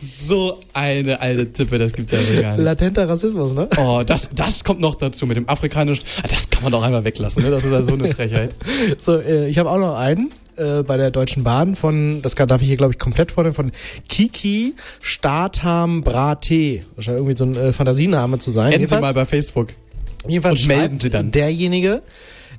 [0.00, 2.64] so eine alte Tippe, das gibt's ja gar nicht.
[2.64, 3.68] Latenter Rassismus, ne?
[3.76, 6.04] Oh, das, das kommt noch dazu mit dem afrikanischen.
[6.28, 7.50] Das kann man doch einmal weglassen, ne?
[7.50, 8.54] Das ist ja so eine Frechheit.
[8.98, 12.48] So, äh, ich habe auch noch einen äh, bei der Deutschen Bahn von, das kann,
[12.48, 13.72] darf ich hier glaube ich komplett vornehmen, von
[14.08, 16.82] Kiki Statham Brate.
[16.94, 18.72] Wahrscheinlich irgendwie so ein äh, Fantasiename zu sein.
[18.72, 19.68] Enden Sie mal bei Facebook.
[20.26, 21.30] Jedenfalls Und melden Sie dann.
[21.30, 22.02] derjenige,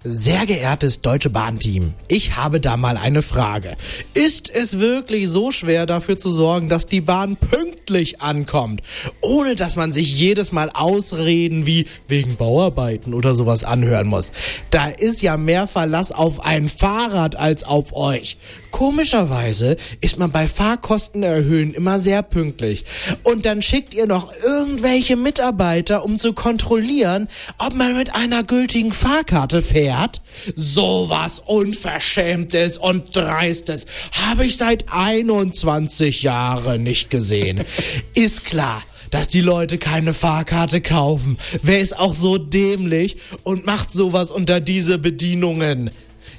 [0.04, 3.76] sehr geehrtes Deutsche Bahnteam, ich habe da mal eine Frage.
[4.14, 8.82] Ist es wirklich so schwer dafür zu sorgen, dass die Bahn pünktlich ankommt,
[9.22, 14.32] ohne dass man sich jedes Mal Ausreden wie wegen Bauarbeiten oder sowas anhören muss?
[14.72, 18.38] Da ist ja mehr Verlass auf ein Fahrrad als auf euch.
[18.72, 22.86] Komischerweise ist man bei Fahrkosten erhöhen immer sehr pünktlich.
[23.24, 28.94] Und dann schickt ihr noch irgendwelche Mitarbeiter, um zu kontrollieren, ob man mit einer gültigen
[28.94, 30.22] Fahrkarte fährt.
[30.56, 33.86] Sowas Unverschämtes und Dreistes
[34.28, 37.62] habe ich seit 21 Jahren nicht gesehen.
[38.14, 41.40] Ist klar dass die Leute keine Fahrkarte kaufen.
[41.64, 45.90] Wer ist auch so dämlich und macht sowas unter diese Bedienungen?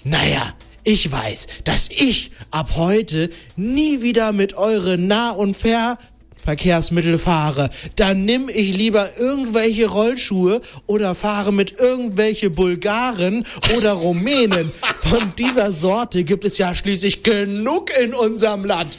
[0.05, 0.55] Naja,
[0.85, 7.71] ich weiß, dass ich ab heute nie wieder mit eure Nah- und Fernverkehrsmittel fahre.
[7.97, 13.45] Dann nimm ich lieber irgendwelche Rollschuhe oder fahre mit irgendwelche Bulgaren
[13.77, 14.71] oder Rumänen.
[15.01, 18.97] Von dieser Sorte gibt es ja schließlich genug in unserem Land.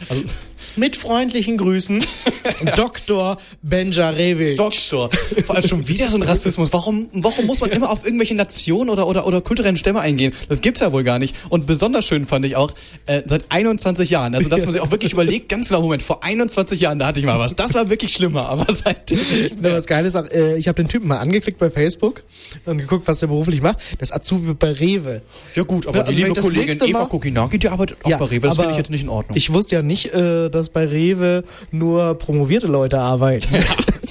[0.75, 2.03] Mit freundlichen Grüßen,
[2.75, 3.37] Dr.
[3.61, 4.57] Benjarevic.
[4.57, 5.09] Doktor.
[5.45, 6.71] Vor allem schon wieder so ein Rassismus.
[6.73, 10.33] Warum, warum muss man immer auf irgendwelche Nationen oder, oder, oder kulturellen Stämme eingehen?
[10.49, 11.35] Das gibt's ja wohl gar nicht.
[11.49, 12.73] Und besonders schön fand ich auch,
[13.05, 16.23] äh, seit 21 Jahren, also dass man sich auch wirklich überlegt, ganz genau, Moment, vor
[16.23, 17.55] 21 Jahren, da hatte ich mal was.
[17.55, 19.19] Das war wirklich schlimmer, aber seitdem
[19.61, 22.23] Ja, was geil ist, auch, äh, ich habe den Typen mal angeklickt bei Facebook
[22.65, 23.79] und geguckt, was der beruflich macht.
[23.99, 25.21] Das Azubi bei Rewe.
[25.55, 28.25] Ja gut, aber Ja, die also wenn liebe Kollegin Eva Kokinaki, die arbeitet auch bei
[28.25, 28.47] Rewe.
[28.47, 29.37] Das finde ich jetzt nicht in Ordnung.
[29.37, 33.55] Ich wusste ja nicht, äh, dass bei Rewe nur promovierte Leute arbeiten.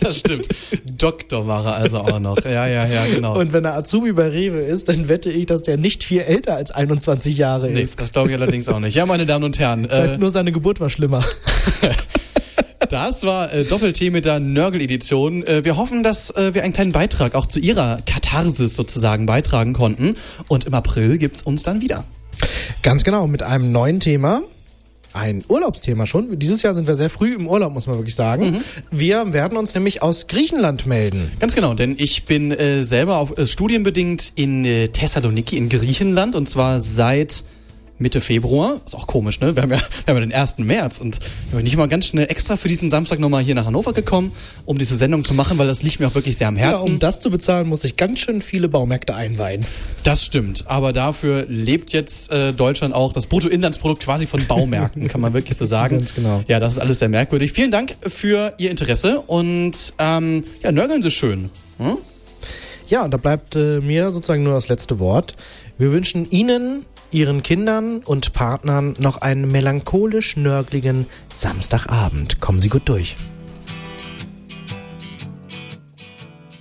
[0.01, 0.49] das stimmt.
[0.85, 2.45] Doktor war er also auch noch.
[2.45, 3.39] Ja, ja, ja, genau.
[3.39, 6.57] Und wenn er Azubi bei Rewe ist, dann wette ich, dass der nicht viel älter
[6.57, 8.01] als 21 Jahre nee, ist.
[8.01, 8.95] das glaube ich allerdings auch nicht.
[8.95, 9.85] Ja, meine Damen und Herren.
[9.85, 11.25] Das heißt, äh, nur seine Geburt war schlimmer.
[12.89, 15.47] Das war äh, Doppel-T mit der Nörgel-Edition.
[15.47, 19.75] Äh, wir hoffen, dass äh, wir einen kleinen Beitrag auch zu ihrer Katharsis sozusagen beitragen
[19.75, 20.17] konnten.
[20.49, 22.03] Und im April gibt's uns dann wieder.
[22.83, 24.43] Ganz genau, mit einem neuen Thema.
[25.13, 26.39] Ein Urlaubsthema schon.
[26.39, 28.53] Dieses Jahr sind wir sehr früh im Urlaub, muss man wirklich sagen.
[28.53, 28.61] Mhm.
[28.91, 31.33] Wir werden uns nämlich aus Griechenland melden.
[31.41, 36.37] Ganz genau, denn ich bin äh, selber auf äh, studienbedingt in äh, Thessaloniki in Griechenland
[36.37, 37.45] und zwar seit
[38.01, 38.81] Mitte Februar.
[38.87, 39.55] Ist auch komisch, ne?
[39.55, 40.59] Wir haben ja, wir haben ja den 1.
[40.59, 43.67] März und ich bin nicht mal ganz schnell extra für diesen Samstag nochmal hier nach
[43.67, 44.33] Hannover gekommen,
[44.65, 46.93] um diese Sendung zu machen, weil das liegt mir auch wirklich sehr am Ja, Herzen.
[46.93, 49.67] um das zu bezahlen, muss ich ganz schön viele Baumärkte einweihen.
[50.03, 55.21] Das stimmt, aber dafür lebt jetzt äh, Deutschland auch das Bruttoinlandsprodukt quasi von Baumärkten, kann
[55.21, 55.99] man wirklich so sagen.
[55.99, 56.43] Ganz genau.
[56.49, 57.53] Ja, das ist alles sehr merkwürdig.
[57.53, 61.51] Vielen Dank für Ihr Interesse und ähm, ja, nörgeln Sie schön.
[61.79, 61.99] Hm?
[62.89, 65.35] Ja, und da bleibt äh, mir sozusagen nur das letzte Wort.
[65.79, 72.41] Wir wünschen Ihnen, Ihren Kindern und Partnern noch einen melancholisch nörgligen Samstagabend.
[72.41, 73.17] Kommen Sie gut durch.